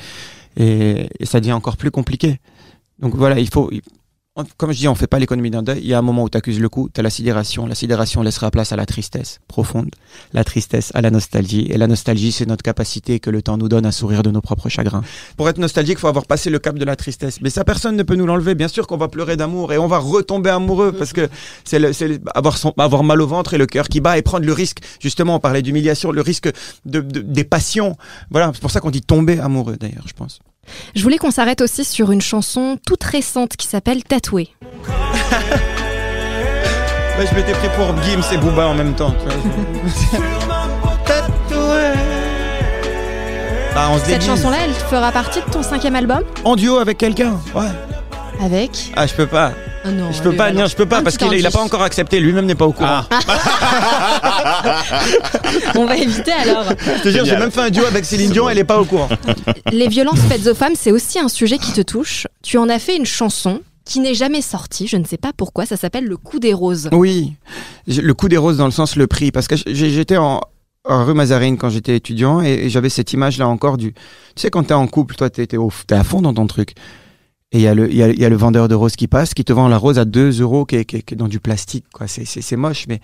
et, 0.56 1.26
ça 1.26 1.42
devient 1.42 1.52
encore 1.52 1.76
plus 1.76 1.92
compliqué. 1.92 2.40
Donc 3.00 3.14
voilà, 3.14 3.40
il 3.40 3.50
faut. 3.50 3.70
Comme 4.58 4.72
je 4.72 4.78
dis, 4.78 4.88
on 4.88 4.96
fait 4.96 5.08
pas 5.08 5.20
l'économie 5.20 5.50
d'un 5.50 5.64
deuil. 5.64 5.80
Il 5.82 5.88
y 5.88 5.94
a 5.94 5.98
un 6.00 6.02
moment 6.02 6.24
où 6.24 6.30
tu 6.30 6.38
accuses 6.38 6.60
le 6.60 6.70
coup, 6.70 6.90
tu 6.94 7.00
as 7.00 7.04
la 7.04 7.10
sidération. 7.10 7.66
La 7.66 7.76
sidération 7.76 8.22
laissera 8.22 8.52
place 8.52 8.72
à 8.72 8.76
la 8.76 8.86
tristesse 8.86 9.40
profonde, 9.48 9.90
la 10.34 10.44
tristesse 10.44 10.92
à 10.94 11.02
la 11.02 11.10
nostalgie. 11.12 11.68
Et 11.70 11.78
la 11.78 11.88
nostalgie, 11.88 12.32
c'est 12.32 12.46
notre 12.46 12.64
capacité 12.64 13.20
que 13.20 13.30
le 13.30 13.42
temps 13.42 13.58
nous 13.58 13.70
donne 13.70 13.86
à 13.86 13.92
sourire 13.92 14.24
de 14.24 14.32
nos 14.32 14.42
propres 14.42 14.70
chagrins. 14.70 15.02
Pour 15.38 15.50
être 15.50 15.58
nostalgique, 15.58 15.98
faut 15.98 16.08
avoir 16.08 16.26
passé 16.26 16.50
le 16.50 16.60
cap 16.60 16.78
de 16.78 16.86
la 16.86 16.96
tristesse. 16.96 17.40
Mais 17.42 17.50
ça, 17.50 17.64
personne 17.64 17.96
ne 17.96 18.04
peut 18.04 18.16
nous 18.16 18.26
l'enlever. 18.26 18.54
Bien 18.56 18.68
sûr 18.68 18.88
qu'on 18.88 18.98
va 18.98 19.08
pleurer 19.08 19.38
d'amour 19.38 19.74
et 19.74 19.78
on 19.78 19.88
va 19.88 19.98
retomber 19.98 20.50
amoureux 20.50 20.92
parce 20.92 21.14
que 21.14 21.28
c'est 21.64 21.80
avoir, 22.36 22.58
avoir 22.78 23.04
mal 23.04 23.22
au 23.22 23.28
ventre 23.28 23.54
et 23.54 23.58
le 23.58 23.66
cœur 23.66 23.88
qui 23.88 24.02
bat 24.02 24.18
et 24.18 24.22
prendre 24.22 24.46
le 24.46 24.54
risque. 24.54 24.80
Justement, 25.00 25.36
on 25.36 25.40
parlait 25.40 25.62
d'humiliation, 25.62 26.12
le 26.12 26.22
risque 26.22 26.50
de, 26.86 27.00
de- 27.02 27.22
des 27.22 27.44
passions. 27.44 27.96
Voilà, 28.30 28.52
c'est 28.54 28.62
pour 28.62 28.72
ça 28.72 28.80
qu'on 28.80 28.92
dit 28.92 29.02
tomber 29.02 29.40
amoureux 29.40 29.78
d'ailleurs, 29.78 30.04
je 30.08 30.14
pense. 30.14 30.40
Je 30.96 31.04
voulais 31.04 31.18
qu'on 31.18 31.32
s'arrête 31.32 31.62
aussi 31.62 31.86
sur 31.86 32.12
une 32.12 32.22
chanson 32.22 32.78
toute 32.86 33.04
récente 33.04 33.56
qui 33.58 33.68
s'appelle 33.68 34.04
Tatoué. 34.04 34.50
Ouais, 37.18 37.26
je 37.30 37.36
m'étais 37.36 37.54
pris 37.54 37.70
pour 37.76 37.88
Gims 38.04 38.22
et 38.32 38.38
Booba 38.38 38.68
en 38.68 38.76
même 38.76 38.94
temps. 38.94 39.12
tu 39.12 39.26
vois. 39.26 40.28
Tatoué. 41.06 41.92
Bah, 43.74 43.88
on 43.92 43.98
se 44.00 44.06
Cette 44.06 44.24
chanson-là, 44.24 44.58
elle 44.66 44.74
fera 44.74 45.12
partie 45.12 45.40
de 45.40 45.46
ton 45.52 45.64
cinquième 45.64 45.96
album? 45.96 46.22
En 46.44 46.56
duo 46.56 46.78
avec 46.78 46.98
quelqu'un. 46.98 47.40
Ouais. 47.56 47.66
Avec? 48.44 48.92
Ah, 48.96 49.08
je 49.08 49.14
peux 49.16 49.26
pas. 49.28 49.52
Ah 49.88 49.92
non, 49.92 50.12
Je 50.12 50.22
peux 50.22 50.36
pas, 50.36 50.52
non, 50.52 50.66
je 50.66 50.76
peux 50.76 50.86
pas 50.86 51.00
Un 51.00 51.04
parce 51.04 51.18
qu'il 51.18 51.28
il 51.28 51.34
a 51.34 51.38
indice. 51.48 51.54
pas 51.54 51.62
encore 51.64 51.82
accepté. 51.82 52.20
Lui-même 52.20 52.46
n'est 52.46 52.56
pas 52.56 52.68
au 52.68 52.74
courant. 52.74 53.02
On 55.76 55.86
va 55.86 55.98
éviter 55.98 56.32
alors. 56.32 56.66
Je 56.98 57.04
te 57.04 57.10
jure, 57.10 57.26
j'ai 57.26 57.38
même 57.38 57.52
fait 57.52 57.62
un 57.62 57.70
duo 57.70 57.86
avec 57.86 58.06
Céline 58.06 58.32
Dion, 58.32 58.50
elle 58.50 58.58
est 58.58 58.64
pas 58.64 58.80
au 58.80 58.86
courant. 58.86 59.10
Les 59.72 59.88
violences 59.88 60.20
faites 60.28 60.48
aux 60.48 60.56
femmes, 60.56 60.74
c'est 60.76 60.92
aussi 60.92 61.20
un 61.20 61.30
sujet 61.30 61.58
qui 61.58 61.72
te 61.74 61.82
touche. 61.82 62.28
Tu 62.44 62.58
en 62.58 62.70
as 62.70 62.80
fait 62.80 62.98
une 62.98 63.06
chanson 63.06 63.62
qui 63.86 64.00
n'est 64.02 64.16
jamais 64.16 64.42
sortie, 64.42 64.88
je 64.88 64.98
ne 64.98 65.06
sais 65.06 65.18
pas 65.18 65.32
pourquoi, 65.36 65.66
ça 65.66 65.78
s'appelle 65.78 66.06
Le 66.06 66.18
coup 66.18 66.40
des 66.40 66.54
roses. 66.54 66.90
Oui, 66.92 67.34
le 67.88 68.14
coup 68.14 68.28
des 68.28 68.36
roses 68.38 68.58
dans 68.58 68.66
le 68.66 68.72
sens 68.72 68.96
le 68.98 69.08
prix, 69.08 69.32
parce 69.32 69.48
que 69.48 69.56
j'étais 69.68 70.18
en, 70.18 70.42
en 70.84 71.06
rue 71.06 71.14
Mazarine 71.14 71.58
quand 71.58 71.70
j'étais 71.70 71.96
étudiant 71.96 72.42
et, 72.42 72.66
et 72.66 72.70
j'avais 72.70 72.90
cette 72.90 73.14
image 73.14 73.38
là 73.38 73.48
encore 73.48 73.78
du, 73.78 73.94
tu 73.94 74.00
sais 74.36 74.50
quand 74.50 74.64
t'es 74.64 74.74
en 74.74 74.88
couple, 74.88 75.16
toi 75.16 75.30
t'es 75.30 75.48
t'es 75.48 75.56
au- 75.56 75.72
t'es 75.88 75.96
à 75.96 76.04
fond 76.04 76.22
dans 76.22 76.34
ton 76.34 76.48
truc. 76.48 76.74
Et 77.54 77.60
il 77.60 77.62
y, 77.62 77.68
a 77.68 77.74
le- 77.74 77.92
y, 77.92 77.98
y 77.98 78.26
a 78.26 78.30
le 78.30 78.36
vendeur 78.36 78.68
de 78.68 78.76
roses 78.76 78.96
qui 78.98 79.08
passe, 79.08 79.34
qui 79.34 79.46
te 79.46 79.54
vend 79.54 79.68
la 79.70 79.78
rose 79.78 80.00
à 80.00 80.06
2 80.06 80.42
euros, 80.42 80.66
qui 80.66 80.76
est, 80.76 80.86
qui 80.86 80.98
est- 80.98 81.02
qui 81.02 81.14
est 81.14 81.18
dans 81.18 81.30
du 81.30 81.40
plastique, 81.40 81.86
quoi. 81.94 82.08
C'est- 82.08 82.56
moche, 82.58 82.86
mais 82.88 83.00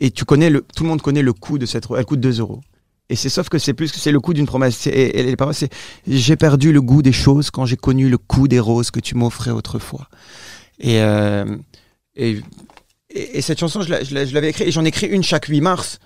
et 0.00 0.10
tu 0.10 0.24
connais 0.24 0.50
le, 0.50 0.64
tout 0.74 0.82
le 0.82 0.88
monde 0.90 1.00
connaît 1.02 1.22
le 1.22 1.32
coût 1.32 1.56
de 1.58 1.66
cette 1.66 1.86
rose. 1.86 1.98
Elle 1.98 2.04
coûte 2.04 2.20
2 2.20 2.40
euros. 2.40 2.60
Et 3.08 3.14
c'est 3.14 3.28
sauf 3.28 3.48
que 3.48 3.58
c'est 3.58 3.72
plus 3.74 3.92
que 3.92 3.98
c'est 4.00 4.10
le 4.10 4.18
coût 4.18 4.34
d'une 4.34 4.46
promesse. 4.46 4.88
Et, 4.88 5.20
et 5.20 5.22
les 5.22 5.36
paroles, 5.36 5.54
c'est 5.54 5.70
j'ai 6.08 6.34
perdu 6.36 6.72
le 6.72 6.82
goût 6.82 7.02
des 7.02 7.12
choses 7.12 7.50
quand 7.52 7.64
j'ai 7.64 7.76
connu 7.76 8.08
le 8.08 8.18
coût 8.18 8.48
des 8.48 8.58
roses 8.58 8.90
que 8.90 8.98
tu 9.00 9.14
m'offrais 9.14 9.52
autrefois. 9.52 10.08
Et, 10.80 11.00
euh, 11.00 11.44
et, 12.16 12.40
et, 13.10 13.38
et 13.38 13.40
cette 13.42 13.60
chanson, 13.60 13.80
je 13.82 13.90
la- 13.90 14.02
je 14.02 14.12
la- 14.12 14.26
je 14.26 14.34
l'avais 14.34 14.48
écrite 14.50 14.66
et 14.66 14.72
j'en 14.72 14.84
écris 14.84 15.06
une 15.06 15.22
chaque 15.22 15.44
8 15.46 15.60
mars. 15.60 16.00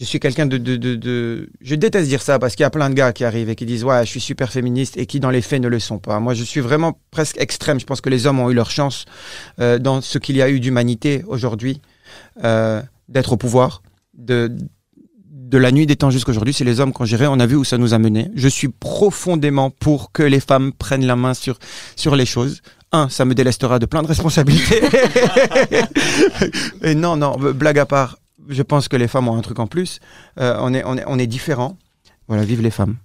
Je 0.00 0.04
suis 0.04 0.20
quelqu'un 0.20 0.46
de, 0.46 0.58
de, 0.58 0.76
de, 0.76 1.50
Je 1.60 1.74
déteste 1.74 2.08
dire 2.08 2.22
ça 2.22 2.38
parce 2.38 2.54
qu'il 2.54 2.62
y 2.62 2.66
a 2.66 2.70
plein 2.70 2.88
de 2.88 2.94
gars 2.94 3.12
qui 3.12 3.24
arrivent 3.24 3.50
et 3.50 3.56
qui 3.56 3.66
disent 3.66 3.82
Ouais, 3.82 4.04
je 4.04 4.10
suis 4.10 4.20
super 4.20 4.52
féministe 4.52 4.96
et 4.96 5.06
qui, 5.06 5.18
dans 5.18 5.30
les 5.30 5.42
faits, 5.42 5.60
ne 5.60 5.66
le 5.66 5.80
sont 5.80 5.98
pas. 5.98 6.20
Moi, 6.20 6.34
je 6.34 6.44
suis 6.44 6.60
vraiment 6.60 7.00
presque 7.10 7.36
extrême. 7.38 7.80
Je 7.80 7.86
pense 7.86 8.00
que 8.00 8.08
les 8.08 8.26
hommes 8.26 8.38
ont 8.38 8.48
eu 8.48 8.54
leur 8.54 8.70
chance 8.70 9.06
euh, 9.58 9.78
dans 9.78 10.00
ce 10.00 10.18
qu'il 10.18 10.36
y 10.36 10.42
a 10.42 10.48
eu 10.50 10.60
d'humanité 10.60 11.24
aujourd'hui, 11.26 11.80
euh, 12.44 12.80
d'être 13.08 13.32
au 13.32 13.36
pouvoir, 13.36 13.82
de, 14.16 14.52
de 15.48 15.58
la 15.58 15.72
nuit 15.72 15.86
des 15.86 15.96
temps 15.96 16.10
jusqu'aujourd'hui. 16.10 16.54
C'est 16.54 16.64
les 16.64 16.78
hommes 16.78 16.92
qu'on 16.92 17.04
gérait. 17.04 17.26
On 17.26 17.40
a 17.40 17.46
vu 17.46 17.56
où 17.56 17.64
ça 17.64 17.76
nous 17.76 17.92
a 17.92 17.98
mené. 17.98 18.30
Je 18.36 18.46
suis 18.46 18.68
profondément 18.68 19.70
pour 19.70 20.12
que 20.12 20.22
les 20.22 20.40
femmes 20.40 20.72
prennent 20.72 21.06
la 21.06 21.16
main 21.16 21.34
sur, 21.34 21.58
sur 21.96 22.14
les 22.14 22.26
choses. 22.26 22.60
Un, 22.92 23.08
ça 23.08 23.24
me 23.24 23.34
délestera 23.34 23.80
de 23.80 23.86
plein 23.86 24.02
de 24.02 24.06
responsabilités. 24.06 24.80
et 26.82 26.94
non, 26.94 27.16
non, 27.16 27.36
blague 27.36 27.80
à 27.80 27.84
part, 27.84 28.16
je 28.48 28.62
pense 28.62 28.88
que 28.88 28.96
les 28.96 29.08
femmes 29.08 29.28
ont 29.28 29.36
un 29.36 29.42
truc 29.42 29.58
en 29.58 29.66
plus. 29.66 30.00
Euh, 30.40 30.56
on 30.60 30.74
est, 30.74 30.82
on 30.84 30.96
est, 30.96 31.04
on 31.06 31.18
est 31.18 31.26
différents. 31.26 31.76
Voilà, 32.26 32.44
vive 32.44 32.62
les 32.62 32.70
femmes. 32.70 32.96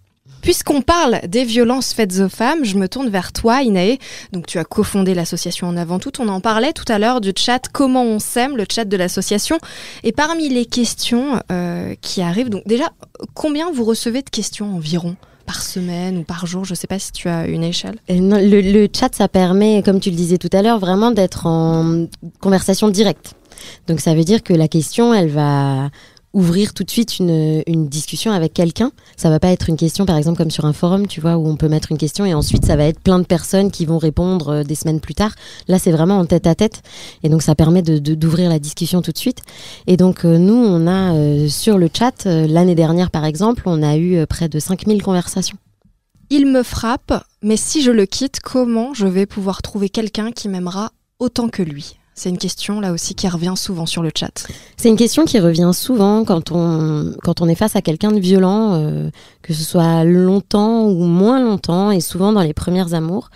Puisqu'on 0.42 0.82
parle 0.82 1.22
des 1.26 1.46
violences 1.46 1.94
faites 1.94 2.20
aux 2.20 2.28
femmes, 2.28 2.66
je 2.66 2.76
me 2.76 2.90
tourne 2.90 3.10
vers 3.10 3.32
toi, 3.32 3.62
Inae. 3.62 3.98
Donc, 4.34 4.46
tu 4.46 4.60
as 4.60 4.66
cofondé 4.66 5.14
l'association 5.14 5.68
En 5.68 5.78
Avant 5.78 6.00
Tout. 6.00 6.12
On 6.20 6.28
en 6.28 6.42
parlait 6.42 6.74
tout 6.74 6.90
à 6.90 7.00
l'heure 7.00 7.22
du 7.22 7.32
chat 7.38 7.62
Comment 7.72 8.04
on 8.04 8.20
s'aime, 8.20 8.58
le 8.58 8.66
chat 8.70 8.84
de 8.84 8.98
l'association. 8.98 9.58
Et 10.04 10.12
parmi 10.12 10.50
les 10.50 10.66
questions 10.66 11.40
euh, 11.50 11.96
qui 12.02 12.22
arrivent, 12.22 12.50
donc 12.50 12.68
déjà, 12.68 12.90
combien 13.34 13.72
vous 13.72 13.86
recevez 13.86 14.22
de 14.22 14.30
questions 14.30 14.76
environ? 14.76 15.16
Par 15.46 15.62
semaine 15.62 16.18
ou 16.18 16.24
par 16.24 16.46
jour? 16.46 16.66
Je 16.66 16.74
sais 16.74 16.88
pas 16.88 17.00
si 17.00 17.14
tu 17.14 17.30
as 17.30 17.48
une 17.48 17.64
échelle. 17.64 17.96
Et 18.10 18.20
non, 18.20 18.38
le, 18.38 18.60
le 18.60 18.88
chat, 18.94 19.16
ça 19.16 19.30
permet, 19.30 19.82
comme 19.84 20.02
tu 20.02 20.10
le 20.10 20.16
disais 20.18 20.38
tout 20.38 20.50
à 20.52 20.62
l'heure, 20.62 20.80
vraiment 20.80 21.12
d'être 21.12 21.46
en 21.46 22.08
conversation 22.42 22.90
directe. 22.90 23.36
Donc 23.88 24.00
ça 24.00 24.14
veut 24.14 24.24
dire 24.24 24.44
que 24.44 24.54
la 24.54 24.68
question, 24.68 25.14
elle 25.14 25.30
va 25.30 25.90
ouvrir 26.34 26.74
tout 26.74 26.84
de 26.84 26.90
suite 26.90 27.20
une, 27.20 27.64
discussion 27.88 28.32
avec 28.32 28.54
quelqu'un. 28.54 28.92
Ça 29.16 29.30
va 29.30 29.40
pas 29.40 29.50
être 29.50 29.70
une 29.70 29.78
question, 29.78 30.06
par 30.06 30.18
exemple, 30.18 30.38
comme 30.38 30.50
sur 30.50 30.66
un 30.66 30.74
forum, 30.74 31.06
tu 31.08 31.22
vois, 31.22 31.38
où 31.38 31.48
on 31.48 31.56
peut 31.56 31.68
mettre 31.68 31.92
une 31.92 31.98
question 31.98 32.26
et 32.26 32.34
ensuite 32.34 32.66
ça 32.66 32.76
va 32.76 32.86
être 32.86 33.00
plein 33.00 33.20
de 33.20 33.26
personnes 33.26 33.70
qui 33.70 33.86
vont 33.86 34.00
répondre 34.00 34.50
euh, 34.50 34.64
des 34.64 34.74
semaines 34.74 35.00
plus 35.00 35.14
tard. 35.14 35.32
Là, 35.68 35.78
c'est 35.78 35.92
vraiment 35.92 36.18
en 36.18 36.26
tête 36.26 36.48
à 36.48 36.56
tête. 36.56 36.82
Et 37.22 37.30
donc 37.30 37.44
ça 37.44 37.54
permet 37.54 37.84
de, 37.84 38.00
de- 38.00 38.16
d'ouvrir 38.16 38.50
la 38.50 38.58
discussion 38.58 39.02
tout 39.02 39.12
de 39.12 39.18
suite. 39.18 39.40
Et 39.86 39.96
donc 39.96 40.26
euh, 40.26 40.38
nous, 40.40 40.56
on 40.56 40.88
a 40.88 41.14
euh, 41.14 41.48
sur 41.48 41.78
le 41.78 41.88
chat, 41.96 42.26
l'année 42.26 42.76
dernière, 42.76 43.12
par 43.12 43.26
exemple, 43.26 43.64
on 43.68 43.84
a 43.84 43.98
eu 43.98 44.26
près 44.26 44.50
de 44.50 44.60
5000 44.60 45.04
conversations. 45.04 45.58
Il 46.32 46.48
me 46.48 46.64
frappe, 46.64 47.24
mais 47.44 47.58
si 47.58 47.84
je 47.84 47.92
le 47.92 48.08
quitte, 48.08 48.40
comment 48.40 48.94
je 48.96 49.06
vais 49.06 49.28
pouvoir 49.28 49.62
trouver 49.62 49.90
quelqu'un 49.90 50.32
qui 50.32 50.50
m'aimera 50.50 50.92
autant 51.20 51.50
que 51.50 51.62
lui? 51.62 51.98
C'est 52.16 52.30
une 52.30 52.38
question 52.38 52.80
là 52.80 52.92
aussi 52.92 53.16
qui 53.16 53.28
revient 53.28 53.54
souvent 53.56 53.86
sur 53.86 54.04
le 54.04 54.12
chat. 54.16 54.46
C'est 54.78 54.90
une 54.90 54.96
question 54.96 55.26
qui 55.26 55.40
revient 55.40 55.72
souvent 55.74 56.26
quand 56.26 56.52
on, 56.52 57.14
quand 57.24 57.42
on 57.42 57.48
est 57.48 57.56
face 57.56 57.76
à 57.76 57.82
quelqu'un 57.82 58.12
de 58.12 58.20
violent, 58.20 58.74
euh, 58.76 59.10
que 59.42 59.54
ce 59.54 59.64
soit 59.64 60.04
longtemps 60.04 60.86
ou 60.86 61.06
moins 61.06 61.42
longtemps, 61.44 61.92
et 61.92 62.02
souvent 62.02 62.32
dans 62.32 62.42
les 62.42 62.54
premières 62.54 62.94
amours. 62.94 63.30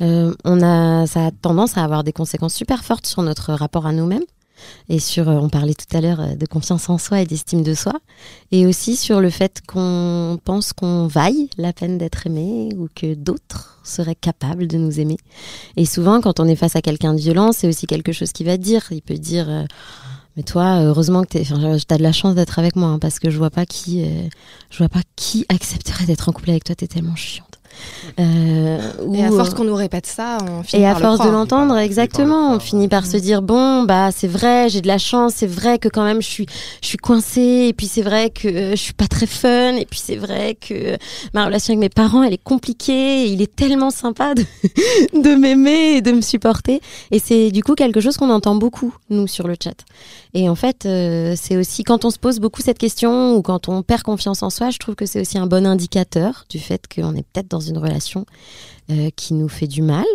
Euh, 0.00 0.34
on 0.44 0.62
a, 0.62 1.06
ça 1.06 1.26
a 1.26 1.30
tendance 1.30 1.78
à 1.78 1.84
avoir 1.84 2.02
des 2.02 2.12
conséquences 2.12 2.54
super 2.54 2.84
fortes 2.84 3.06
sur 3.06 3.22
notre 3.22 3.52
rapport 3.52 3.86
à 3.86 3.92
nous-mêmes. 3.92 4.24
Et 4.88 4.98
sur, 4.98 5.28
euh, 5.28 5.34
on 5.34 5.48
parlait 5.48 5.74
tout 5.74 5.96
à 5.96 6.00
l'heure 6.00 6.20
euh, 6.20 6.34
de 6.34 6.46
confiance 6.46 6.88
en 6.90 6.98
soi 6.98 7.20
et 7.20 7.26
d'estime 7.26 7.62
de 7.62 7.74
soi. 7.74 7.94
Et 8.52 8.66
aussi 8.66 8.96
sur 8.96 9.20
le 9.20 9.30
fait 9.30 9.60
qu'on 9.66 10.38
pense 10.44 10.72
qu'on 10.72 11.06
vaille 11.06 11.48
la 11.58 11.72
peine 11.72 11.98
d'être 11.98 12.26
aimé 12.26 12.70
ou 12.76 12.88
que 12.94 13.14
d'autres 13.14 13.78
seraient 13.84 14.14
capables 14.14 14.66
de 14.66 14.78
nous 14.78 15.00
aimer. 15.00 15.16
Et 15.76 15.86
souvent, 15.86 16.20
quand 16.20 16.40
on 16.40 16.46
est 16.46 16.56
face 16.56 16.76
à 16.76 16.82
quelqu'un 16.82 17.14
de 17.14 17.20
violent, 17.20 17.52
c'est 17.52 17.68
aussi 17.68 17.86
quelque 17.86 18.12
chose 18.12 18.32
qu'il 18.32 18.46
va 18.46 18.56
dire. 18.56 18.86
Il 18.90 19.02
peut 19.02 19.14
dire, 19.14 19.48
euh, 19.48 19.64
mais 20.36 20.42
toi, 20.42 20.80
heureusement 20.80 21.24
que 21.24 21.38
enfin, 21.40 21.76
t'as 21.86 21.98
de 21.98 22.02
la 22.02 22.12
chance 22.12 22.34
d'être 22.34 22.58
avec 22.58 22.76
moi, 22.76 22.88
hein, 22.88 22.98
parce 22.98 23.18
que 23.18 23.30
je 23.30 23.38
vois 23.38 23.50
pas 23.50 23.66
qui, 23.66 24.04
je 24.70 24.78
vois 24.78 24.88
pas 24.88 25.02
qui 25.16 25.46
accepterait 25.48 26.06
d'être 26.06 26.28
en 26.28 26.32
couple 26.32 26.50
avec 26.50 26.64
toi. 26.64 26.74
T'es 26.74 26.88
tellement 26.88 27.14
chiante. 27.14 27.53
Euh, 28.18 28.78
Et 29.12 29.24
à 29.24 29.30
force 29.30 29.50
euh, 29.50 29.52
qu'on 29.52 29.64
nous 29.64 29.74
répète 29.74 30.06
ça, 30.06 30.38
on 30.48 30.62
finit 30.62 30.82
et 30.82 30.86
à 30.86 30.94
le 30.94 31.00
force 31.00 31.24
de 31.24 31.30
l'entendre, 31.30 31.76
exactement, 31.76 32.52
on 32.54 32.60
finit 32.60 32.88
par 32.88 33.06
se 33.06 33.16
dire 33.16 33.42
bon, 33.42 33.82
bah 33.82 34.10
c'est 34.12 34.28
vrai, 34.28 34.68
j'ai 34.68 34.80
de 34.80 34.86
la 34.86 34.98
chance, 34.98 35.34
c'est 35.36 35.46
vrai 35.46 35.78
que 35.78 35.88
quand 35.88 36.04
même 36.04 36.22
je 36.22 36.28
suis, 36.28 36.46
je 36.82 36.88
suis 36.88 36.98
coincée, 36.98 37.66
et 37.68 37.72
puis 37.72 37.86
c'est 37.86 38.02
vrai 38.02 38.30
que 38.30 38.48
euh, 38.48 38.70
je 38.70 38.80
suis 38.80 38.92
pas 38.92 39.06
très 39.06 39.26
fun, 39.26 39.74
et 39.76 39.86
puis 39.86 40.00
c'est 40.02 40.16
vrai 40.16 40.54
que 40.54 40.74
euh, 40.74 40.96
ma 41.32 41.46
relation 41.46 41.72
avec 41.72 41.80
mes 41.80 41.88
parents, 41.88 42.22
elle 42.22 42.32
est 42.32 42.42
compliquée, 42.42 43.24
et 43.24 43.26
il 43.26 43.42
est 43.42 43.54
tellement 43.54 43.90
sympa 43.90 44.34
de, 44.34 44.44
de 45.20 45.34
m'aimer 45.34 45.96
et 45.96 46.00
de 46.02 46.12
me 46.12 46.20
supporter, 46.20 46.80
et 47.10 47.18
c'est 47.18 47.50
du 47.50 47.62
coup 47.62 47.74
quelque 47.74 48.00
chose 48.00 48.16
qu'on 48.16 48.30
entend 48.30 48.54
beaucoup 48.54 48.94
nous 49.10 49.26
sur 49.26 49.48
le 49.48 49.56
chat. 49.62 49.84
Et 50.34 50.48
en 50.48 50.56
fait, 50.56 50.84
euh, 50.84 51.34
c'est 51.40 51.56
aussi 51.56 51.84
quand 51.84 52.04
on 52.04 52.10
se 52.10 52.18
pose 52.18 52.40
beaucoup 52.40 52.60
cette 52.60 52.78
question 52.78 53.36
ou 53.36 53.42
quand 53.42 53.68
on 53.68 53.82
perd 53.82 54.02
confiance 54.02 54.42
en 54.42 54.50
soi, 54.50 54.70
je 54.70 54.78
trouve 54.78 54.96
que 54.96 55.06
c'est 55.06 55.20
aussi 55.20 55.38
un 55.38 55.46
bon 55.46 55.64
indicateur 55.64 56.44
du 56.48 56.58
fait 56.58 56.82
qu'on 56.92 57.14
est 57.14 57.22
peut-être 57.22 57.48
dans 57.48 57.60
une 57.68 57.78
relation 57.78 58.26
euh, 58.90 59.10
qui 59.16 59.34
nous 59.34 59.48
fait 59.48 59.66
du 59.66 59.82
mal, 59.82 60.06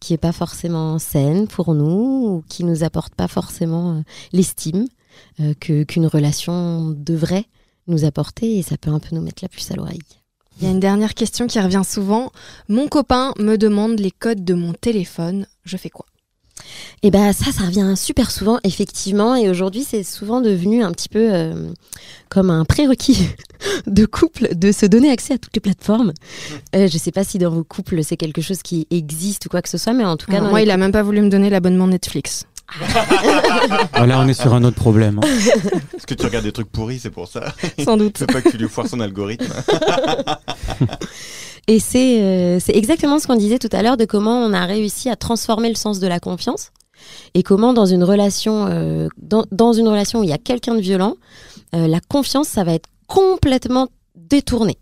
qui 0.00 0.14
est 0.14 0.18
pas 0.18 0.32
forcément 0.32 0.98
saine 0.98 1.48
pour 1.48 1.74
nous 1.74 2.26
ou 2.26 2.44
qui 2.48 2.64
nous 2.64 2.84
apporte 2.84 3.14
pas 3.14 3.28
forcément 3.28 3.96
euh, 3.96 4.00
l'estime 4.32 4.86
euh, 5.40 5.54
qu'une 5.54 6.06
relation 6.06 6.94
devrait 6.96 7.46
nous 7.86 8.04
apporter 8.04 8.58
et 8.58 8.62
ça 8.62 8.76
peut 8.76 8.90
un 8.90 8.98
peu 8.98 9.14
nous 9.14 9.22
mettre 9.22 9.42
la 9.42 9.48
puce 9.48 9.70
à 9.70 9.76
l'oreille. 9.76 10.00
Il 10.58 10.64
y 10.64 10.68
a 10.68 10.70
une 10.70 10.80
dernière 10.80 11.14
question 11.14 11.46
qui 11.46 11.60
revient 11.60 11.82
souvent. 11.84 12.32
Mon 12.68 12.88
copain 12.88 13.34
me 13.38 13.56
demande 13.56 14.00
les 14.00 14.10
codes 14.10 14.44
de 14.44 14.54
mon 14.54 14.72
téléphone. 14.72 15.46
Je 15.64 15.76
fais 15.76 15.90
quoi? 15.90 16.06
Et 17.02 17.10
ben 17.10 17.32
ça, 17.32 17.52
ça 17.52 17.64
revient 17.64 17.94
super 17.96 18.30
souvent, 18.30 18.58
effectivement. 18.64 19.34
Et 19.36 19.48
aujourd'hui, 19.48 19.84
c'est 19.88 20.02
souvent 20.02 20.40
devenu 20.40 20.82
un 20.82 20.92
petit 20.92 21.08
peu 21.08 21.28
euh, 21.32 21.68
comme 22.28 22.50
un 22.50 22.64
prérequis 22.64 23.28
de 23.86 24.06
couple 24.06 24.54
de 24.54 24.72
se 24.72 24.86
donner 24.86 25.10
accès 25.10 25.34
à 25.34 25.38
toutes 25.38 25.54
les 25.54 25.60
plateformes. 25.60 26.12
Euh, 26.74 26.88
je 26.88 26.98
sais 26.98 27.12
pas 27.12 27.24
si 27.24 27.38
dans 27.38 27.50
vos 27.50 27.64
couples 27.64 28.02
c'est 28.02 28.16
quelque 28.16 28.40
chose 28.42 28.62
qui 28.62 28.86
existe 28.90 29.46
ou 29.46 29.48
quoi 29.48 29.62
que 29.62 29.68
ce 29.68 29.78
soit, 29.78 29.92
mais 29.92 30.04
en 30.04 30.16
tout 30.16 30.26
cas, 30.26 30.34
Alors 30.34 30.44
dans 30.46 30.50
Moi, 30.50 30.60
les 30.60 30.66
il 30.66 30.70
a 30.70 30.76
même 30.76 30.92
pas 30.92 31.02
voulu 31.02 31.20
me 31.20 31.28
donner 31.28 31.50
l'abonnement 31.50 31.86
Netflix. 31.86 32.44
Ah, 33.92 34.06
là, 34.06 34.20
on 34.20 34.26
est 34.28 34.34
sur 34.34 34.52
un 34.54 34.64
autre 34.64 34.76
problème. 34.76 35.20
hein. 35.22 35.26
Est-ce 35.96 36.06
que 36.06 36.14
tu 36.14 36.26
regardes 36.26 36.44
des 36.44 36.52
trucs 36.52 36.70
pourris, 36.70 36.98
c'est 36.98 37.10
pour 37.10 37.28
ça 37.28 37.54
Sans 37.82 37.96
doute. 37.96 38.16
Je 38.18 38.20
veux 38.24 38.26
pas 38.26 38.42
que 38.42 38.50
tu 38.50 38.58
lui 38.58 38.68
foires 38.68 38.88
son 38.88 39.00
algorithme. 39.00 39.46
Et 41.68 41.80
c'est 41.80 42.22
euh, 42.22 42.58
exactement 42.68 43.18
ce 43.18 43.26
qu'on 43.26 43.34
disait 43.36 43.58
tout 43.58 43.68
à 43.72 43.82
l'heure 43.82 43.96
de 43.96 44.04
comment 44.04 44.38
on 44.38 44.52
a 44.52 44.66
réussi 44.66 45.10
à 45.10 45.16
transformer 45.16 45.68
le 45.68 45.74
sens 45.74 45.98
de 45.98 46.06
la 46.06 46.20
confiance 46.20 46.70
et 47.34 47.42
comment 47.42 47.72
dans 47.72 47.86
une 47.86 48.04
relation 48.04 48.66
euh, 48.68 49.08
dans, 49.18 49.44
dans 49.50 49.72
une 49.72 49.88
relation 49.88 50.20
où 50.20 50.22
il 50.22 50.30
y 50.30 50.32
a 50.32 50.38
quelqu'un 50.38 50.74
de 50.74 50.80
violent, 50.80 51.16
euh, 51.74 51.88
la 51.88 52.00
confiance 52.00 52.48
ça 52.48 52.64
va 52.64 52.72
être 52.72 52.88
complètement 53.06 53.88
détourné. 54.14 54.78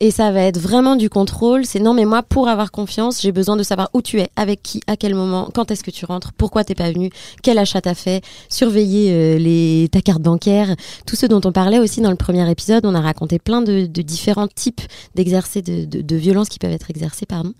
Et 0.00 0.10
ça 0.10 0.30
va 0.32 0.42
être 0.42 0.58
vraiment 0.58 0.96
du 0.96 1.08
contrôle. 1.10 1.64
C'est 1.64 1.80
non, 1.80 1.94
mais 1.94 2.04
moi, 2.04 2.22
pour 2.22 2.48
avoir 2.48 2.70
confiance, 2.70 3.20
j'ai 3.20 3.32
besoin 3.32 3.56
de 3.56 3.62
savoir 3.62 3.90
où 3.94 4.02
tu 4.02 4.20
es, 4.20 4.28
avec 4.36 4.62
qui, 4.62 4.80
à 4.86 4.96
quel 4.96 5.14
moment, 5.14 5.48
quand 5.54 5.70
est-ce 5.70 5.82
que 5.82 5.90
tu 5.90 6.04
rentres, 6.04 6.32
pourquoi 6.32 6.64
t'es 6.64 6.74
pas 6.74 6.90
venu, 6.90 7.10
quel 7.42 7.58
achat 7.58 7.80
t'as 7.80 7.94
fait, 7.94 8.22
surveiller 8.48 9.12
euh, 9.12 9.38
les, 9.38 9.88
ta 9.90 10.00
carte 10.00 10.22
bancaire, 10.22 10.74
tout 11.06 11.16
ce 11.16 11.26
dont 11.26 11.40
on 11.44 11.52
parlait 11.52 11.78
aussi 11.78 12.00
dans 12.00 12.10
le 12.10 12.16
premier 12.16 12.48
épisode. 12.50 12.86
On 12.86 12.94
a 12.94 13.00
raconté 13.00 13.38
plein 13.38 13.62
de, 13.62 13.86
de 13.86 14.02
différents 14.02 14.48
types 14.48 14.82
d'exercer 15.14 15.62
de, 15.62 15.84
de, 15.84 16.02
de 16.02 16.16
violences 16.16 16.48
qui 16.48 16.58
peuvent 16.58 16.72
être 16.72 16.90
exercées, 16.90 17.26
pardon. 17.26 17.54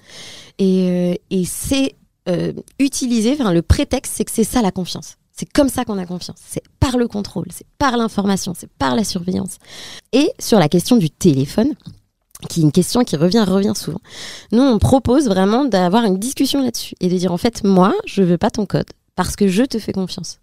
Et, 0.59 0.88
euh, 0.88 1.14
et 1.31 1.44
c'est 1.44 1.94
euh, 2.29 2.53
utilisé, 2.79 3.33
enfin, 3.33 3.53
le 3.53 3.62
prétexte, 3.62 4.14
c'est 4.16 4.24
que 4.24 4.31
c'est 4.33 4.44
ça 4.44 4.62
la 4.62 4.70
confiance. 4.70 5.16
C'est 5.37 5.53
comme 5.53 5.68
ça 5.68 5.85
qu'on 5.85 5.99
a 5.99 6.07
confiance. 6.07 6.38
C'est 6.47 6.62
par 6.79 6.97
le 6.97 7.09
contrôle, 7.09 7.47
c'est 7.51 7.66
par 7.79 7.97
l'information, 7.97 8.55
c'est 8.57 8.70
par 8.70 8.94
la 8.94 9.03
surveillance. 9.03 9.59
Et 10.12 10.31
sur 10.38 10.59
la 10.59 10.68
question 10.68 10.97
du 10.97 11.11
téléphone, 11.11 11.75
qui 12.49 12.61
est 12.61 12.62
une 12.62 12.73
question 12.73 13.03
qui 13.05 13.16
revient, 13.16 13.44
revient 13.47 13.73
souvent. 13.75 14.01
Nous, 14.53 14.62
on 14.62 14.79
propose 14.79 15.27
vraiment 15.27 15.64
d'avoir 15.64 16.05
une 16.05 16.18
discussion 16.18 16.62
là-dessus 16.62 16.94
et 17.01 17.09
de 17.09 17.16
dire 17.16 17.33
en 17.33 17.37
fait, 17.37 17.64
moi, 17.64 17.94
je 18.07 18.23
veux 18.23 18.38
pas 18.38 18.51
ton 18.51 18.64
code 18.66 18.87
parce 19.16 19.35
que 19.35 19.49
je 19.49 19.64
te 19.64 19.79
fais 19.79 19.92
confiance. 19.92 20.40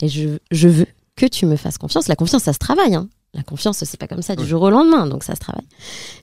Et 0.00 0.08
je, 0.08 0.38
je 0.50 0.68
veux 0.68 0.86
que 1.16 1.26
tu 1.26 1.46
me 1.46 1.56
fasses 1.56 1.78
confiance. 1.78 2.08
La 2.08 2.16
confiance, 2.16 2.44
ça 2.44 2.52
se 2.52 2.58
travaille. 2.58 2.94
Hein. 2.94 3.08
La 3.34 3.42
confiance, 3.42 3.82
c'est 3.84 3.98
pas 3.98 4.08
comme 4.08 4.22
ça 4.22 4.36
du 4.36 4.46
jour 4.46 4.62
au 4.62 4.70
lendemain, 4.70 5.06
donc 5.06 5.22
ça 5.22 5.34
se 5.34 5.40
travaille. 5.40 5.66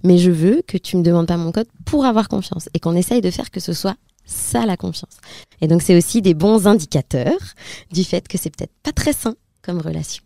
Mais 0.03 0.17
je 0.17 0.31
veux 0.31 0.61
que 0.67 0.77
tu 0.77 0.97
me 0.97 1.03
demandes 1.03 1.27
pas 1.27 1.37
mon 1.37 1.51
code 1.51 1.67
pour 1.85 2.05
avoir 2.05 2.27
confiance 2.27 2.69
et 2.73 2.79
qu'on 2.79 2.95
essaye 2.95 3.21
de 3.21 3.31
faire 3.31 3.49
que 3.51 3.59
ce 3.59 3.73
soit 3.73 3.95
ça 4.27 4.65
la 4.65 4.77
confiance. 4.77 5.17
Et 5.61 5.67
donc, 5.67 5.81
c'est 5.81 5.97
aussi 5.97 6.21
des 6.21 6.35
bons 6.35 6.67
indicateurs 6.67 7.55
du 7.91 8.03
fait 8.03 8.27
que 8.27 8.37
c'est 8.37 8.55
peut-être 8.55 8.73
pas 8.83 8.91
très 8.91 9.13
sain 9.13 9.35
comme 9.63 9.81
relation. 9.81 10.23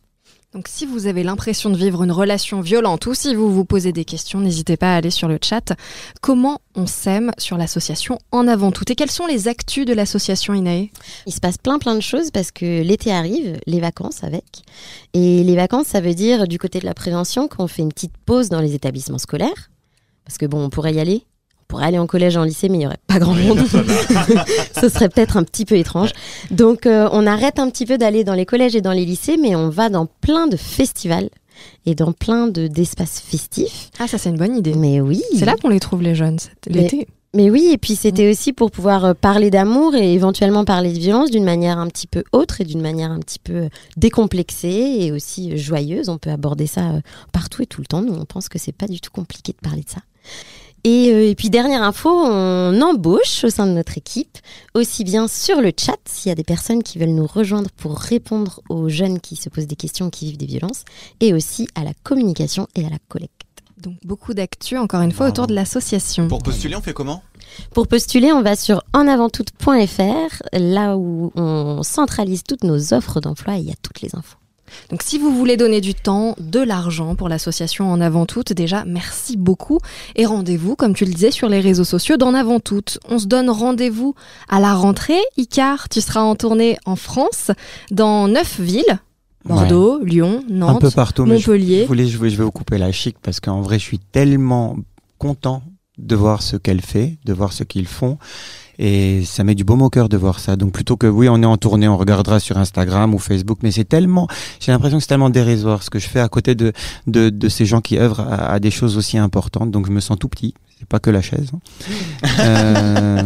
Donc 0.54 0.68
si 0.68 0.86
vous 0.86 1.08
avez 1.08 1.24
l'impression 1.24 1.70
de 1.70 1.78
vivre 1.78 2.04
une 2.04 2.12
relation 2.12 2.60
violente 2.60 3.06
ou 3.06 3.14
si 3.14 3.36
vous 3.36 3.50
vous 3.54 3.64
posez 3.64 3.94
des 3.94 4.04
questions, 4.04 4.42
n'hésitez 4.42 4.76
pas 4.76 4.94
à 4.94 4.98
aller 4.98 5.10
sur 5.10 5.30
le 5.30 5.40
chat. 5.42 5.72
Comment 6.20 6.60
on 6.76 6.88
s'aime 6.88 7.32
sur 7.38 7.58
l'association 7.58 8.18
En 8.34 8.50
Avant 8.50 8.74
Tout? 8.74 8.84
Et 8.92 8.96
quelles 8.96 9.12
sont 9.12 9.28
les 9.28 9.48
actus 9.48 9.86
de 9.86 9.94
l'association 9.94 10.54
Inae 10.54 10.92
Il 11.26 11.34
se 11.34 11.40
passe 11.40 11.58
plein 11.58 11.80
plein 11.80 11.96
de 11.96 12.02
choses 12.02 12.32
parce 12.32 12.52
que 12.52 12.82
l'été 12.82 13.14
arrive, 13.14 13.62
les 13.66 13.80
vacances 13.80 14.26
avec. 14.26 14.64
Et 15.14 15.42
les 15.46 15.56
vacances, 15.56 15.88
ça 15.88 16.02
veut 16.02 16.14
dire 16.14 16.46
du 16.50 16.60
côté 16.60 16.82
de 16.82 16.86
la 16.86 16.94
prévention 16.94 17.48
qu'on 17.48 17.68
fait 17.68 17.84
une 17.84 17.94
petite 17.94 18.18
pause 18.26 18.50
dans 18.50 18.60
les 18.60 18.74
établissements 18.74 19.20
scolaires. 19.20 19.72
Parce 20.26 20.38
que 20.38 20.48
bon, 20.48 20.66
on 20.66 20.70
pourrait 20.70 20.94
y 20.94 21.00
aller. 21.00 21.26
On 21.72 21.76
pourrait 21.76 21.86
aller 21.86 22.00
en 22.00 22.06
collège, 22.06 22.36
en 22.36 22.44
lycée, 22.44 22.68
mais 22.68 22.76
il 22.76 22.80
n'y 22.80 22.86
aurait 22.86 22.98
pas 23.08 23.18
grand 23.18 23.34
monde. 23.34 23.60
Ce 24.82 24.90
serait 24.90 25.08
peut-être 25.08 25.38
un 25.38 25.44
petit 25.44 25.64
peu 25.64 25.78
étrange. 25.78 26.12
Donc 26.52 26.86
euh, 26.86 27.08
on 27.14 27.26
arrête 27.26 27.60
un 27.60 27.70
petit 27.70 27.86
peu 27.86 27.98
d'aller 27.98 28.26
dans 28.26 28.34
les 28.34 28.46
collèges 28.46 28.76
et 28.76 28.82
dans 28.82 28.92
les 28.92 29.06
lycées, 29.06 29.38
mais 29.38 29.56
on 29.56 29.70
va 29.70 29.88
dans 29.88 30.06
plein 30.20 30.48
de 30.48 30.58
festivals 30.58 31.30
et 31.86 31.96
dans 31.96 32.12
plein 32.12 32.48
de 32.48 32.68
d'espaces 32.68 33.22
festifs. 33.26 33.90
Ah 34.00 34.08
ça 34.10 34.18
c'est 34.18 34.32
une 34.32 34.36
bonne 34.36 34.58
idée. 34.58 34.74
Mais 34.74 35.00
oui. 35.00 35.24
C'est 35.34 35.46
là 35.46 35.56
qu'on 35.56 35.70
les 35.70 35.80
trouve 35.80 36.02
les 36.02 36.14
jeunes, 36.14 36.40
c'est 36.40 36.52
Mais- 36.76 36.82
l'été. 36.82 37.08
Mais 37.34 37.50
oui, 37.50 37.70
et 37.72 37.78
puis 37.78 37.96
c'était 37.96 38.30
aussi 38.30 38.52
pour 38.52 38.70
pouvoir 38.70 39.06
euh, 39.06 39.14
parler 39.14 39.50
d'amour 39.50 39.96
et 39.96 40.12
éventuellement 40.14 40.66
parler 40.66 40.92
de 40.92 41.00
violence 41.00 41.32
d'une 41.32 41.46
manière 41.46 41.78
un 41.78 41.88
petit 41.88 42.08
peu 42.08 42.26
autre 42.34 42.60
et 42.60 42.66
d'une 42.66 42.82
manière 42.82 43.12
un 43.12 43.20
petit 43.20 43.40
peu 43.40 43.54
euh, 43.54 43.70
décomplexée 43.96 44.98
et 45.00 45.14
aussi 45.14 45.58
joyeuse. 45.58 46.10
On 46.10 46.18
peut 46.18 46.32
aborder 46.32 46.68
ça 46.68 47.00
partout 47.32 47.62
et 47.62 47.66
tout 47.66 47.80
le 47.80 47.88
temps. 47.88 48.02
Nous, 48.02 48.14
on 48.14 48.26
pense 48.26 48.50
que 48.50 48.60
c'est 48.60 48.74
pas 48.74 48.88
du 48.88 49.00
tout 49.00 49.12
compliqué 49.12 49.54
de 49.54 49.60
parler 49.66 49.84
de 49.84 49.90
ça. 49.90 50.02
Et, 50.84 51.12
euh, 51.12 51.30
et 51.30 51.36
puis 51.36 51.50
dernière 51.50 51.84
info, 51.84 52.10
on 52.10 52.82
embauche 52.82 53.44
au 53.44 53.50
sein 53.50 53.68
de 53.68 53.72
notre 53.72 53.98
équipe, 53.98 54.38
aussi 54.74 55.04
bien 55.04 55.28
sur 55.28 55.62
le 55.62 55.72
chat, 55.78 55.98
s'il 56.06 56.30
y 56.30 56.32
a 56.32 56.36
des 56.36 56.44
personnes 56.44 56.82
qui 56.82 56.98
veulent 56.98 57.10
nous 57.10 57.28
rejoindre 57.28 57.70
pour 57.72 57.98
répondre 57.98 58.62
aux 58.70 58.90
jeunes 58.90 59.20
qui 59.20 59.36
se 59.36 59.50
posent 59.50 59.68
des 59.68 59.76
questions, 59.76 60.10
qui 60.10 60.26
vivent 60.26 60.38
des 60.38 60.48
violences, 60.48 60.84
et 61.20 61.34
aussi 61.34 61.68
à 61.76 61.84
la 61.84 61.94
communication 62.04 62.68
et 62.76 62.86
à 62.86 62.90
la 62.90 62.98
collecte. 63.08 63.32
Donc 63.78 63.96
beaucoup 64.04 64.34
d'actu 64.34 64.78
encore 64.78 65.02
une 65.02 65.12
fois 65.12 65.28
autour 65.28 65.48
de 65.48 65.56
l'association. 65.56 66.28
Pour 66.28 66.44
postuler, 66.44 66.76
on 66.76 66.82
fait 66.82 66.94
comment? 66.94 67.24
Pour 67.74 67.88
postuler, 67.88 68.32
on 68.32 68.42
va 68.42 68.56
sur 68.56 68.84
enavanttoute.fr, 68.94 70.44
là 70.54 70.98
où 70.98 71.32
on 71.36 71.82
centralise 71.84 72.44
toutes 72.44 72.64
nos 72.64 72.94
offres 72.94 73.20
d'emploi 73.20 73.58
et 73.58 73.60
il 73.60 73.68
y 73.68 73.72
a 73.72 73.76
toutes 73.82 74.02
les 74.02 74.16
infos. 74.16 74.38
Donc 74.90 75.02
si 75.04 75.18
vous 75.20 75.36
voulez 75.36 75.58
donner 75.58 75.82
du 75.82 75.94
temps, 75.94 76.36
de 76.40 76.60
l'argent 76.60 77.16
pour 77.16 77.30
l'association 77.30 77.92
En 77.92 78.02
Avant 78.02 78.26
Toute, 78.26 78.54
déjà 78.54 78.84
merci 78.86 79.38
beaucoup 79.38 79.80
et 80.16 80.26
rendez-vous, 80.26 80.76
comme 80.76 80.94
tu 80.94 81.06
le 81.06 81.12
disais, 81.14 81.32
sur 81.32 81.50
les 81.50 81.60
réseaux 81.60 81.84
sociaux 81.84 82.18
d'En 82.18 82.34
Avant 82.34 82.60
Toute. 82.60 83.00
On 83.10 83.20
se 83.20 83.26
donne 83.28 83.50
rendez-vous 83.50 84.16
à 84.50 84.60
la 84.60 84.74
rentrée. 84.74 85.20
Icar, 85.38 85.90
tu 85.90 86.02
seras 86.02 86.22
en 86.22 86.36
tournée 86.36 86.78
en 86.86 86.96
France, 86.96 87.52
dans 87.92 88.28
neuf 88.28 88.60
villes. 88.60 89.00
Bordeaux, 89.44 90.04
Lyon, 90.04 90.44
Nantes, 90.50 90.70
un 90.78 90.80
peu 90.80 90.92
partout. 90.92 91.26
mais 91.26 91.40
je- 91.40 91.50
Montpellier. 91.50 91.82
Je, 91.82 91.88
voulais, 91.88 92.06
je 92.08 92.18
vais 92.18 92.44
vous 92.44 92.52
couper 92.52 92.78
la 92.78 92.92
chic 92.92 93.16
parce 93.24 93.40
qu'en 93.40 93.62
vrai, 93.62 93.80
je 93.80 93.84
suis 93.84 93.98
tellement 94.00 94.78
content 95.18 95.64
de 95.98 96.16
voir 96.16 96.42
ce 96.44 96.58
qu'elle 96.58 96.82
fait, 96.82 97.18
de 97.26 97.34
voir 97.34 97.52
ce 97.52 97.64
qu'ils 97.64 97.88
font. 97.88 98.18
Et 98.84 99.24
ça 99.26 99.44
met 99.44 99.54
du 99.54 99.64
baume 99.64 99.84
au 99.84 99.92
cœur 99.92 100.10
de 100.10 100.18
voir 100.18 100.40
ça. 100.40 100.56
Donc 100.56 100.72
plutôt 100.72 100.98
que 100.98 101.06
oui, 101.06 101.30
on 101.30 101.42
est 101.44 101.46
en 101.46 101.56
tournée, 101.58 101.88
on 101.88 101.98
regardera 101.98 102.40
sur 102.40 102.58
Instagram 102.58 103.14
ou 103.14 103.20
Facebook, 103.20 103.60
mais 103.62 103.70
c'est 103.70 103.84
tellement, 103.88 104.28
j'ai 104.60 104.72
l'impression 104.72 104.98
que 104.98 105.04
c'est 105.04 105.10
tellement 105.10 105.30
dérisoire 105.30 105.84
ce 105.84 105.92
que 105.92 106.00
je 106.00 106.08
fais 106.10 106.20
à 106.20 106.28
côté 106.28 106.56
de 106.56 106.74
de, 107.06 107.30
de 107.30 107.48
ces 107.48 107.66
gens 107.68 107.80
qui 107.80 108.00
œuvrent 108.00 108.22
à, 108.22 108.54
à 108.54 108.60
des 108.60 108.72
choses 108.72 108.98
aussi 108.98 109.20
importantes. 109.20 109.70
Donc 109.70 109.86
je 109.86 109.92
me 109.92 110.00
sens 110.00 110.18
tout 110.18 110.30
petit. 110.30 110.56
C'est 110.80 110.88
pas 110.88 110.98
que 111.00 111.12
la 111.12 111.22
chaise. 111.22 111.52
hein. 111.54 111.60
Euh, 112.40 113.22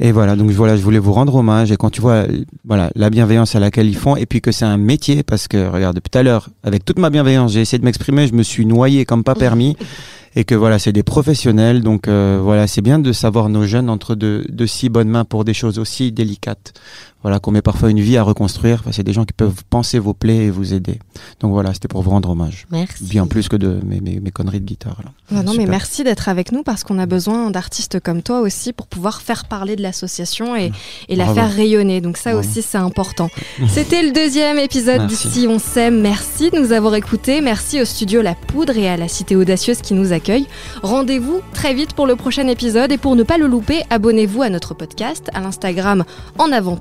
et 0.00 0.12
voilà, 0.12 0.36
donc 0.36 0.50
voilà, 0.50 0.76
je 0.76 0.82
voulais 0.82 1.00
vous 1.00 1.12
rendre 1.12 1.34
hommage. 1.34 1.72
Et 1.72 1.76
quand 1.76 1.90
tu 1.90 2.00
vois, 2.00 2.24
voilà, 2.64 2.90
la 2.94 3.10
bienveillance 3.10 3.56
à 3.56 3.60
laquelle 3.60 3.88
ils 3.88 3.96
font, 3.96 4.14
et 4.14 4.26
puis 4.26 4.40
que 4.40 4.52
c'est 4.52 4.64
un 4.64 4.76
métier, 4.76 5.24
parce 5.24 5.48
que 5.48 5.68
regarde, 5.68 5.96
depuis 5.96 6.10
tout 6.10 6.18
à 6.18 6.22
l'heure, 6.22 6.50
avec 6.62 6.84
toute 6.84 7.00
ma 7.00 7.10
bienveillance, 7.10 7.52
j'ai 7.52 7.60
essayé 7.60 7.78
de 7.80 7.84
m'exprimer, 7.84 8.28
je 8.28 8.32
me 8.34 8.44
suis 8.44 8.64
noyé 8.64 9.04
comme 9.04 9.24
pas 9.24 9.34
permis, 9.34 9.76
et 10.38 10.44
que 10.44 10.54
voilà, 10.54 10.78
c'est 10.78 10.92
des 10.92 11.02
professionnels. 11.02 11.82
Donc 11.82 12.06
euh, 12.06 12.38
voilà, 12.40 12.68
c'est 12.68 12.80
bien 12.80 13.00
de 13.00 13.10
savoir 13.10 13.48
nos 13.48 13.66
jeunes 13.66 13.90
entre 13.90 14.14
de, 14.14 14.46
de 14.48 14.66
si 14.66 14.88
bonnes 14.88 15.08
mains 15.08 15.24
pour 15.24 15.44
des 15.44 15.52
choses 15.52 15.80
aussi 15.80 16.12
délicates. 16.12 16.74
Voilà, 17.22 17.40
qu'on 17.40 17.50
met 17.50 17.62
parfois 17.62 17.90
une 17.90 18.00
vie 18.00 18.16
à 18.16 18.22
reconstruire. 18.22 18.78
Enfin, 18.80 18.92
c'est 18.92 19.02
des 19.02 19.12
gens 19.12 19.24
qui 19.24 19.32
peuvent 19.32 19.64
penser 19.70 19.98
vos 19.98 20.14
plaies 20.14 20.44
et 20.46 20.50
vous 20.50 20.72
aider. 20.72 21.00
Donc 21.40 21.52
voilà, 21.52 21.74
c'était 21.74 21.88
pour 21.88 22.02
vous 22.02 22.10
rendre 22.10 22.30
hommage. 22.30 22.66
Merci. 22.70 23.04
Bien 23.04 23.26
plus 23.26 23.48
que 23.48 23.56
de 23.56 23.80
mes, 23.84 24.00
mes, 24.00 24.20
mes 24.20 24.30
conneries 24.30 24.60
de 24.60 24.64
guitare. 24.66 25.00
Là. 25.04 25.10
Ah 25.36 25.42
non, 25.42 25.54
mais 25.56 25.66
merci 25.66 26.04
d'être 26.04 26.28
avec 26.28 26.52
nous 26.52 26.62
parce 26.62 26.84
qu'on 26.84 26.98
a 26.98 27.06
besoin 27.06 27.50
d'artistes 27.50 27.98
comme 28.00 28.22
toi 28.22 28.40
aussi 28.40 28.72
pour 28.72 28.86
pouvoir 28.86 29.20
faire 29.20 29.46
parler 29.46 29.74
de 29.74 29.82
l'association 29.82 30.54
et, 30.54 30.70
et 31.08 31.16
la 31.16 31.26
faire 31.34 31.52
rayonner. 31.52 32.00
Donc 32.00 32.16
ça 32.16 32.32
Bravo. 32.32 32.46
aussi, 32.48 32.62
c'est 32.62 32.78
important. 32.78 33.30
C'était 33.68 34.02
le 34.02 34.12
deuxième 34.12 34.58
épisode 34.58 35.00
Merci. 35.00 35.28
d'ici 35.28 35.46
On 35.48 35.58
s'aime. 35.58 36.00
Merci 36.00 36.50
de 36.50 36.58
nous 36.58 36.72
avoir 36.72 36.94
écoutés. 36.94 37.40
Merci 37.40 37.80
au 37.80 37.84
studio 37.84 38.22
La 38.22 38.34
Poudre 38.34 38.76
et 38.78 38.88
à 38.88 38.96
la 38.96 39.08
Cité 39.08 39.34
Audacieuse 39.34 39.82
qui 39.82 39.94
nous 39.94 40.12
accueille. 40.12 40.46
Rendez-vous 40.82 41.40
très 41.52 41.74
vite 41.74 41.94
pour 41.94 42.06
le 42.06 42.14
prochain 42.14 42.46
épisode 42.46 42.92
et 42.92 42.98
pour 42.98 43.16
ne 43.16 43.24
pas 43.24 43.38
le 43.38 43.48
louper, 43.48 43.82
abonnez-vous 43.90 44.42
à 44.42 44.50
notre 44.50 44.74
podcast, 44.74 45.30
à 45.34 45.40
l'Instagram 45.40 46.04
En 46.38 46.52
Avant 46.52 46.76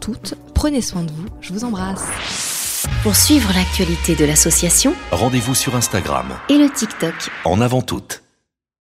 Prenez 0.54 0.82
soin 0.82 1.04
de 1.04 1.12
vous. 1.12 1.26
Je 1.42 1.54
vous 1.54 1.63
embrasse. 1.63 2.08
Pour 3.04 3.16
suivre 3.16 3.52
l'actualité 3.54 4.16
de 4.16 4.26
l'association 4.26 4.94
Rendez-vous 5.12 5.56
sur 5.56 5.76
Instagram, 5.76 6.26
et 6.50 6.58
le 6.58 6.70
TikTok 6.70 7.13
en 7.46 7.62
avant 7.62 7.82
toute. 7.82 8.27